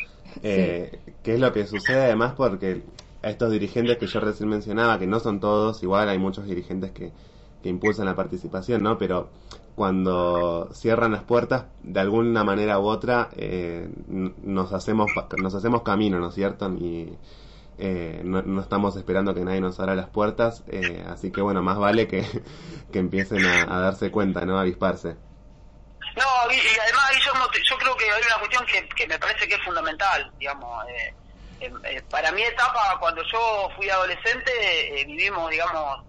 eh, 0.41 0.99
¿Qué 1.23 1.33
es 1.35 1.39
lo 1.39 1.51
que 1.53 1.67
sucede 1.67 2.03
además? 2.03 2.33
Porque 2.35 2.83
a 3.21 3.29
estos 3.29 3.51
dirigentes 3.51 3.97
que 3.97 4.07
yo 4.07 4.19
recién 4.19 4.49
mencionaba, 4.49 4.99
que 4.99 5.07
no 5.07 5.19
son 5.19 5.39
todos, 5.39 5.81
igual 5.83 6.09
hay 6.09 6.17
muchos 6.19 6.45
dirigentes 6.45 6.91
que, 6.91 7.11
que 7.61 7.69
impulsan 7.69 8.05
la 8.05 8.15
participación, 8.15 8.83
¿no? 8.83 8.97
Pero 8.97 9.29
cuando 9.75 10.69
cierran 10.73 11.13
las 11.13 11.23
puertas, 11.23 11.65
de 11.83 11.99
alguna 11.99 12.43
manera 12.43 12.79
u 12.79 12.83
otra, 12.85 13.29
eh, 13.35 13.89
nos 14.07 14.73
hacemos 14.73 15.11
nos 15.41 15.55
hacemos 15.55 15.81
camino, 15.83 16.19
¿no 16.19 16.29
es 16.29 16.35
cierto? 16.35 16.69
Y 16.73 17.17
eh, 17.77 18.21
no, 18.23 18.61
estamos 18.61 18.95
esperando 18.97 19.33
que 19.33 19.43
nadie 19.45 19.61
nos 19.61 19.79
abra 19.79 19.95
las 19.95 20.09
puertas, 20.09 20.63
eh, 20.67 21.03
así 21.07 21.31
que 21.31 21.41
bueno, 21.41 21.63
más 21.63 21.77
vale 21.79 22.07
que, 22.07 22.23
que 22.91 22.99
empiecen 22.99 23.45
a, 23.45 23.63
a 23.75 23.79
darse 23.79 24.11
cuenta, 24.11 24.45
¿no? 24.45 24.57
A 24.57 24.61
avisparse. 24.61 25.15
No, 26.15 26.51
y, 26.51 26.59
además 26.79 27.11
yo 27.67 27.77
creo 27.77 27.95
que 27.95 28.05
hay 28.05 28.21
una 28.27 28.37
cuestión 28.37 28.65
que, 28.65 29.07
me 29.07 29.17
parece 29.17 29.47
que 29.47 29.55
es 29.55 29.63
fundamental, 29.63 30.31
digamos. 30.37 30.85
Eh, 30.87 31.15
eh, 31.59 32.01
para 32.09 32.31
mi 32.31 32.43
etapa, 32.43 32.97
cuando 32.99 33.23
yo 33.31 33.69
fui 33.75 33.89
adolescente, 33.89 34.51
eh, 35.01 35.05
vivimos, 35.05 35.49
digamos, 35.49 36.01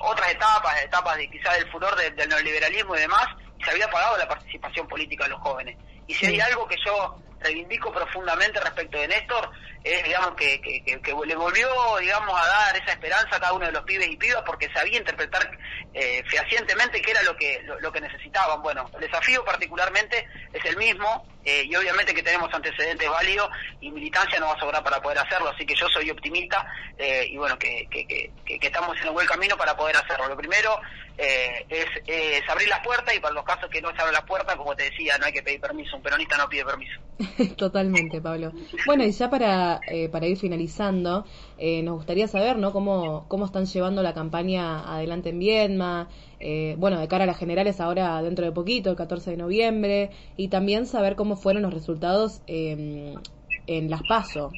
otras 0.00 0.30
etapas, 0.30 0.82
etapas 0.82 1.16
de 1.16 1.28
quizás 1.28 1.58
del 1.58 1.70
furor 1.70 1.96
del 1.96 2.28
neoliberalismo 2.28 2.96
y 2.96 3.00
demás, 3.00 3.26
y 3.58 3.64
se 3.64 3.70
había 3.70 3.90
pagado 3.90 4.16
la 4.16 4.28
participación 4.28 4.86
política 4.86 5.24
de 5.24 5.30
los 5.30 5.40
jóvenes. 5.40 5.76
Y 6.06 6.14
si 6.14 6.26
hay 6.26 6.40
algo 6.40 6.66
que 6.68 6.76
yo 6.84 7.16
reivindico 7.44 7.92
profundamente 7.92 8.60
respecto 8.60 8.98
de 8.98 9.08
Néstor, 9.08 9.50
es, 9.84 10.02
digamos, 10.02 10.34
que, 10.34 10.60
que, 10.60 11.14
le 11.26 11.36
volvió, 11.36 11.68
digamos, 12.00 12.34
a 12.40 12.46
dar 12.46 12.76
esa 12.76 12.92
esperanza 12.92 13.36
a 13.36 13.40
cada 13.40 13.52
uno 13.52 13.66
de 13.66 13.72
los 13.72 13.84
pibes 13.84 14.08
y 14.08 14.16
pibas 14.16 14.42
porque 14.46 14.72
sabía 14.72 14.98
interpretar 14.98 15.50
eh, 15.92 16.24
fehacientemente 16.26 17.02
qué 17.02 17.10
era 17.10 17.22
lo 17.22 17.36
que, 17.36 17.62
lo, 17.80 17.92
que 17.92 18.00
necesitaban. 18.00 18.62
Bueno, 18.62 18.90
el 18.94 19.00
desafío 19.02 19.44
particularmente 19.44 20.26
es 20.54 20.64
el 20.64 20.78
mismo 20.78 21.26
eh, 21.44 21.64
y 21.66 21.76
obviamente 21.76 22.14
que 22.14 22.22
tenemos 22.22 22.52
antecedentes 22.54 23.08
válidos 23.10 23.50
y 23.82 23.90
militancia 23.90 24.40
no 24.40 24.46
va 24.46 24.54
a 24.54 24.60
sobrar 24.60 24.82
para 24.82 25.02
poder 25.02 25.18
hacerlo, 25.18 25.50
así 25.50 25.66
que 25.66 25.74
yo 25.74 25.86
soy 25.90 26.10
optimista 26.10 26.66
eh, 26.96 27.26
y 27.28 27.36
bueno, 27.36 27.58
que, 27.58 27.86
que, 27.90 28.06
que, 28.06 28.58
que, 28.58 28.66
estamos 28.66 28.98
en 29.02 29.08
un 29.08 29.14
buen 29.14 29.26
camino 29.26 29.54
para 29.56 29.76
poder 29.76 29.96
hacerlo. 29.98 30.28
Lo 30.28 30.36
primero 30.36 30.80
eh, 31.16 31.64
es, 31.68 31.86
es, 32.06 32.48
abrir 32.48 32.68
las 32.68 32.80
puertas 32.80 33.14
y 33.14 33.20
para 33.20 33.34
los 33.34 33.44
casos 33.44 33.70
que 33.70 33.80
no 33.80 33.90
se 33.90 33.98
abren 33.98 34.14
las 34.14 34.24
puertas, 34.24 34.56
como 34.56 34.74
te 34.74 34.84
decía, 34.84 35.16
no 35.18 35.26
hay 35.26 35.32
que 35.32 35.42
pedir 35.42 35.60
permiso, 35.60 35.96
un 35.96 36.02
peronista 36.02 36.36
no 36.36 36.48
pide 36.48 36.64
permiso. 36.64 37.00
Totalmente, 37.56 38.20
Pablo. 38.20 38.52
Bueno, 38.86 39.04
y 39.04 39.12
ya 39.12 39.30
para, 39.30 39.80
eh, 39.88 40.08
para 40.08 40.26
ir 40.26 40.36
finalizando, 40.36 41.24
eh, 41.58 41.82
nos 41.82 41.96
gustaría 41.96 42.26
saber 42.26 42.58
¿no? 42.58 42.72
cómo, 42.72 43.26
cómo 43.28 43.44
están 43.46 43.66
llevando 43.66 44.02
la 44.02 44.14
campaña 44.14 44.92
adelante 44.92 45.28
en 45.28 45.38
Viedma, 45.38 46.08
eh, 46.40 46.74
bueno, 46.78 46.98
de 46.98 47.06
cara 47.08 47.24
a 47.24 47.26
las 47.26 47.38
generales 47.38 47.80
ahora 47.80 48.20
dentro 48.22 48.44
de 48.44 48.52
poquito, 48.52 48.90
el 48.90 48.96
14 48.96 49.30
de 49.30 49.36
noviembre, 49.36 50.10
y 50.36 50.48
también 50.48 50.86
saber 50.86 51.14
cómo 51.14 51.36
fueron 51.36 51.62
los 51.62 51.72
resultados 51.72 52.42
en 52.46 53.20
las 53.66 54.02
PASO. 54.02 54.50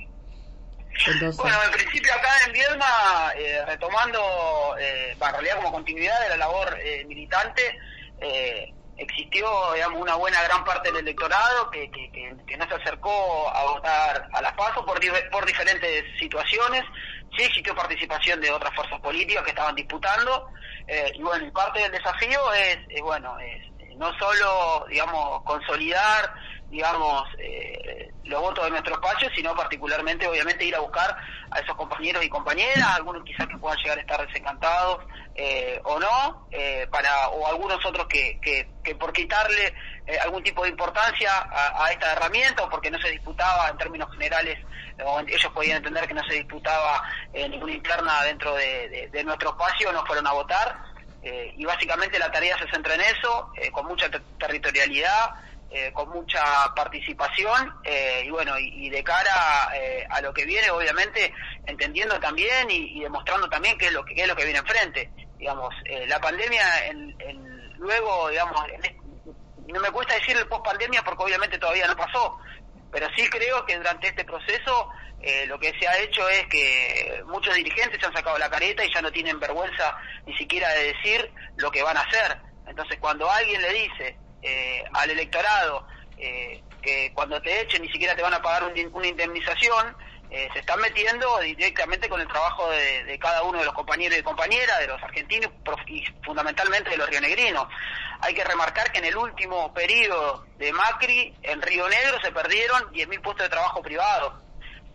Bueno, 1.37 1.63
en 1.65 1.71
principio 1.73 2.13
acá 2.15 2.29
en 2.47 2.53
Viedma, 2.53 3.33
retomando, 3.67 4.77
en 4.79 5.19
realidad 5.19 5.57
como 5.57 5.73
continuidad 5.73 6.21
de 6.23 6.29
la 6.31 6.37
labor 6.39 6.77
militante, 7.07 7.79
existió 8.97 9.75
digamos, 9.75 10.01
una 10.01 10.15
buena 10.15 10.43
gran 10.43 10.65
parte 10.65 10.91
del 10.91 11.03
electorado 11.03 11.71
que, 11.71 11.91
que, 11.91 12.57
no 12.57 12.67
se 12.67 12.75
acercó 12.75 13.51
a 13.55 13.65
votar 13.65 14.29
a 14.33 14.41
las 14.41 14.53
PASO 14.55 14.85
por, 14.87 14.99
por 15.31 15.45
diferentes 15.45 16.05
situaciones. 16.19 16.83
Sí 17.37 17.45
existió 17.45 17.75
participación 17.75 18.41
de 18.41 18.51
otras 18.51 18.75
fuerzas 18.75 18.99
políticas 19.01 19.45
que 19.45 19.51
estaban 19.51 19.75
disputando. 19.75 20.49
Eh, 20.87 21.13
y 21.15 21.23
bueno, 21.23 21.45
y 21.47 21.51
parte 21.51 21.81
del 21.81 21.93
desafío 21.93 22.53
es, 22.55 22.79
bueno, 23.03 23.39
es 23.41 23.97
no 23.97 24.13
solo, 24.19 24.87
digamos, 24.89 25.43
consolidar 25.43 26.33
digamos, 26.69 27.23
eh, 27.39 27.96
los 28.37 28.43
votos 28.43 28.65
de 28.65 28.71
nuestro 28.71 28.95
espacio, 28.95 29.31
sino 29.35 29.55
particularmente, 29.55 30.27
obviamente, 30.27 30.65
ir 30.65 30.77
a 30.77 30.81
buscar 30.81 31.17
a 31.51 31.59
esos 31.59 31.75
compañeros 31.75 32.23
y 32.23 32.29
compañeras, 32.29 32.87
algunos 32.95 33.25
quizás 33.25 33.47
que 33.47 33.57
puedan 33.57 33.79
llegar 33.79 33.97
a 33.97 34.01
estar 34.03 34.27
desencantados 34.27 35.05
eh, 35.35 35.81
o 35.85 35.99
no, 35.99 36.47
eh, 36.51 36.87
para 36.91 37.31
o 37.31 37.47
algunos 37.47 37.85
otros 37.87 38.07
que, 38.07 38.39
que, 38.43 38.95
por 38.95 39.13
quitarle 39.13 39.75
algún 40.23 40.43
tipo 40.43 40.63
de 40.63 40.71
importancia 40.71 41.31
a, 41.51 41.91
esta 41.91 42.13
herramienta 42.13 42.63
o 42.63 42.71
porque 42.71 42.91
no 42.91 42.99
se 43.01 43.11
disputaba 43.11 43.69
en 43.69 43.77
términos 43.77 44.09
generales, 44.13 44.59
ellos 45.27 45.53
podían 45.53 45.79
entender 45.79 46.07
que 46.07 46.15
no 46.15 46.23
se 46.25 46.35
disputaba 46.35 47.03
ninguna 47.35 47.73
interna 47.73 48.23
dentro 48.23 48.55
de, 48.55 49.09
de, 49.13 49.25
nuestro 49.25 49.51
espacio, 49.51 49.93
no 49.93 50.07
fueron 50.07 50.27
a 50.29 50.33
votar. 50.33 50.79
y 51.23 51.65
básicamente 51.65 52.19
la 52.21 52.31
tarea 52.31 52.57
se 52.59 52.71
centra 52.71 52.95
en 52.95 53.01
eso, 53.01 53.51
con 53.73 53.87
mucha 53.87 54.09
territorialidad, 54.39 55.35
eh, 55.69 55.91
con 55.93 56.09
mucha 56.11 56.41
participación 56.77 57.75
eh, 57.83 58.23
y 58.25 58.31
bueno, 58.31 58.57
y, 58.57 58.89
de 58.89 59.03
cara 59.03 59.69
eh, 59.75 60.07
a 60.09 60.21
lo 60.21 60.33
que 60.33 60.45
viene, 60.45 60.71
obviamente, 60.71 61.35
entendiendo 61.67 62.21
también 62.21 62.71
y, 62.71 63.01
demostrando 63.01 63.49
también 63.49 63.77
qué 63.77 63.87
es 63.87 63.93
lo 63.93 64.05
que, 64.05 64.15
es 64.15 64.29
lo 64.29 64.37
que 64.37 64.45
viene 64.45 64.61
enfrente. 64.61 65.11
Digamos, 65.37 65.75
la 66.07 66.21
pandemia, 66.21 66.87
en, 66.87 67.75
luego, 67.79 68.29
digamos, 68.29 68.63
no 69.67 69.81
me 69.81 69.91
cuesta 69.91 70.15
decir 70.15 70.37
el 70.37 70.47
post 70.47 70.65
pandemia 70.65 71.03
porque 71.03 71.25
obviamente 71.25 71.59
todavía 71.59 71.89
no 71.89 71.97
pasó, 71.97 72.39
pero 72.93 73.09
sí 73.17 73.29
creo 73.29 73.67
que 73.67 73.77
durante 73.77 74.07
este 74.07 74.25
proceso 74.25 74.89
lo 75.49 75.59
que 75.59 75.75
se 75.79 75.89
ha 75.89 75.99
hecho 75.99 76.29
es 76.29 76.47
que 76.47 77.23
muchos 77.27 77.55
dirigentes 77.55 78.01
se 78.01 78.07
han 78.07 78.15
sacado 78.15 78.39
la 78.39 78.49
careta 78.49 78.85
y 78.85 78.95
ya 78.95 79.03
no 79.03 79.11
tienen 79.11 79.41
vergüenza 79.41 79.99
ni 80.27 80.37
siquiera 80.39 80.69
de 80.71 80.93
decir 80.93 81.31
lo 81.57 81.73
que 81.73 81.83
van 81.83 81.97
a 81.97 82.03
hacer. 82.03 82.39
Entonces, 82.67 82.99
cuando 82.99 83.29
alguien 83.31 83.61
le 83.61 83.73
dice 83.73 84.17
eh, 84.47 84.85
al 84.93 85.11
electorado 85.11 85.87
eh, 86.19 86.63
que 86.83 87.13
cuando 87.15 87.41
te 87.43 87.61
echen 87.63 87.83
ni 87.83 87.91
siquiera 87.91 88.15
te 88.15 88.23
van 88.23 88.35
a 88.35 88.43
pagar 88.43 88.65
una 88.93 89.07
indemnización 89.07 89.97
eh, 90.29 90.49
se 90.53 90.59
están 90.59 90.81
metiendo 90.81 91.39
directamente 91.39 92.09
con 92.09 92.21
el 92.21 92.27
trabajo 92.27 92.69
de, 92.71 93.17
cada 93.21 93.43
uno 93.45 93.61
de 93.61 93.65
los 93.65 93.75
compañeros 93.75 94.19
y 94.19 94.23
compañeras, 94.23 94.81
de 94.81 94.89
los 94.89 95.01
argentinos 95.03 95.53
y 95.87 96.05
fundamentalmente 96.25 96.91
de 96.91 96.97
los 96.97 97.09
rionegrinos. 97.09 97.69
Hay 98.21 98.35
que 98.35 98.43
remarcar 98.43 98.91
que 98.91 98.99
en 98.99 99.05
el 99.05 99.17
último 99.17 99.73
periodo 99.73 100.45
de 100.59 100.73
Macri, 100.73 101.35
en 101.43 101.63
Río 101.63 101.89
Negro 101.89 102.21
se 102.21 102.33
perdieron 102.33 102.93
10.000 102.93 103.23
puestos 103.23 103.45
de 103.45 103.51
trabajo 103.51 103.83
privados. 103.83 104.35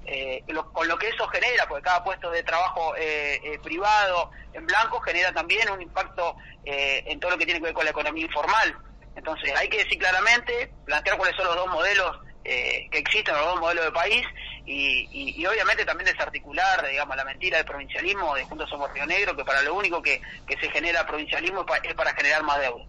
Eh, 0.05 0.43
con 0.73 0.87
lo 0.87 0.97
que 0.97 1.09
eso 1.09 1.27
genera, 1.27 1.67
porque 1.67 1.83
cada 1.83 2.03
puesto 2.03 2.31
de 2.31 2.43
trabajo 2.43 2.95
eh, 2.97 3.59
privado 3.63 4.31
en 4.51 4.65
blanco 4.65 4.99
genera 4.99 5.31
también 5.31 5.69
un 5.69 5.81
impacto 5.81 6.35
en 6.63 7.19
todo 7.19 7.31
lo 7.31 7.37
que 7.37 7.45
tiene 7.45 7.59
que 7.59 7.65
ver 7.65 7.73
con 7.73 7.85
la 7.85 7.91
economía 7.91 8.25
informal. 8.25 8.75
Entonces 9.15 9.53
hay 9.55 9.67
que 9.69 9.83
decir 9.83 9.97
claramente, 9.97 10.71
plantear 10.85 11.17
cuáles 11.17 11.35
son 11.35 11.45
los 11.45 11.55
dos 11.55 11.67
modelos 11.67 12.19
que 12.43 12.89
existen, 12.91 13.35
los 13.35 13.45
dos 13.45 13.59
modelos 13.59 13.85
de 13.85 13.91
país, 13.91 14.25
y, 14.65 15.45
obviamente 15.45 15.85
también 15.85 16.09
desarticular, 16.11 16.87
digamos, 16.87 17.15
la 17.15 17.25
mentira 17.25 17.57
del 17.57 17.65
provincialismo 17.65 18.35
de 18.35 18.43
Juntos 18.45 18.69
Somos 18.69 18.91
Río 18.93 19.05
Negro, 19.05 19.35
que 19.35 19.43
para 19.43 19.61
lo 19.61 19.75
único 19.75 20.01
que, 20.01 20.21
se 20.47 20.69
genera 20.69 21.05
provincialismo 21.05 21.65
es 21.83 21.93
para 21.93 22.13
generar 22.13 22.43
más 22.43 22.59
deuda. 22.59 22.85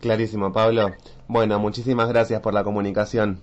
Clarísimo, 0.00 0.52
Pablo. 0.52 0.94
Bueno, 1.26 1.58
muchísimas 1.58 2.08
gracias 2.08 2.40
por 2.40 2.54
la 2.54 2.64
comunicación. 2.64 3.42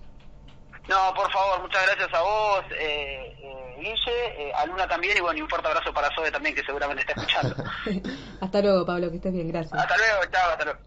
No, 0.87 1.13
por 1.13 1.31
favor, 1.31 1.61
muchas 1.61 1.85
gracias 1.85 2.13
a 2.13 2.21
vos, 2.21 2.65
eh, 2.71 3.33
eh 3.41 3.75
Guille, 3.79 4.49
eh, 4.49 4.51
a 4.53 4.65
Luna 4.65 4.87
también, 4.87 5.17
y 5.17 5.21
bueno, 5.21 5.39
y 5.39 5.41
un 5.41 5.49
fuerte 5.49 5.67
abrazo 5.67 5.93
para 5.93 6.13
Zoe 6.13 6.29
también, 6.29 6.53
que 6.53 6.63
seguramente 6.63 7.01
está 7.01 7.13
escuchando. 7.13 7.55
hasta 8.41 8.61
luego, 8.61 8.85
Pablo, 8.85 9.09
que 9.09 9.15
estés 9.15 9.33
bien, 9.33 9.47
gracias. 9.47 9.73
Hasta 9.73 9.97
luego, 9.97 10.25
chao, 10.31 10.51
hasta 10.51 10.65
luego. 10.65 10.79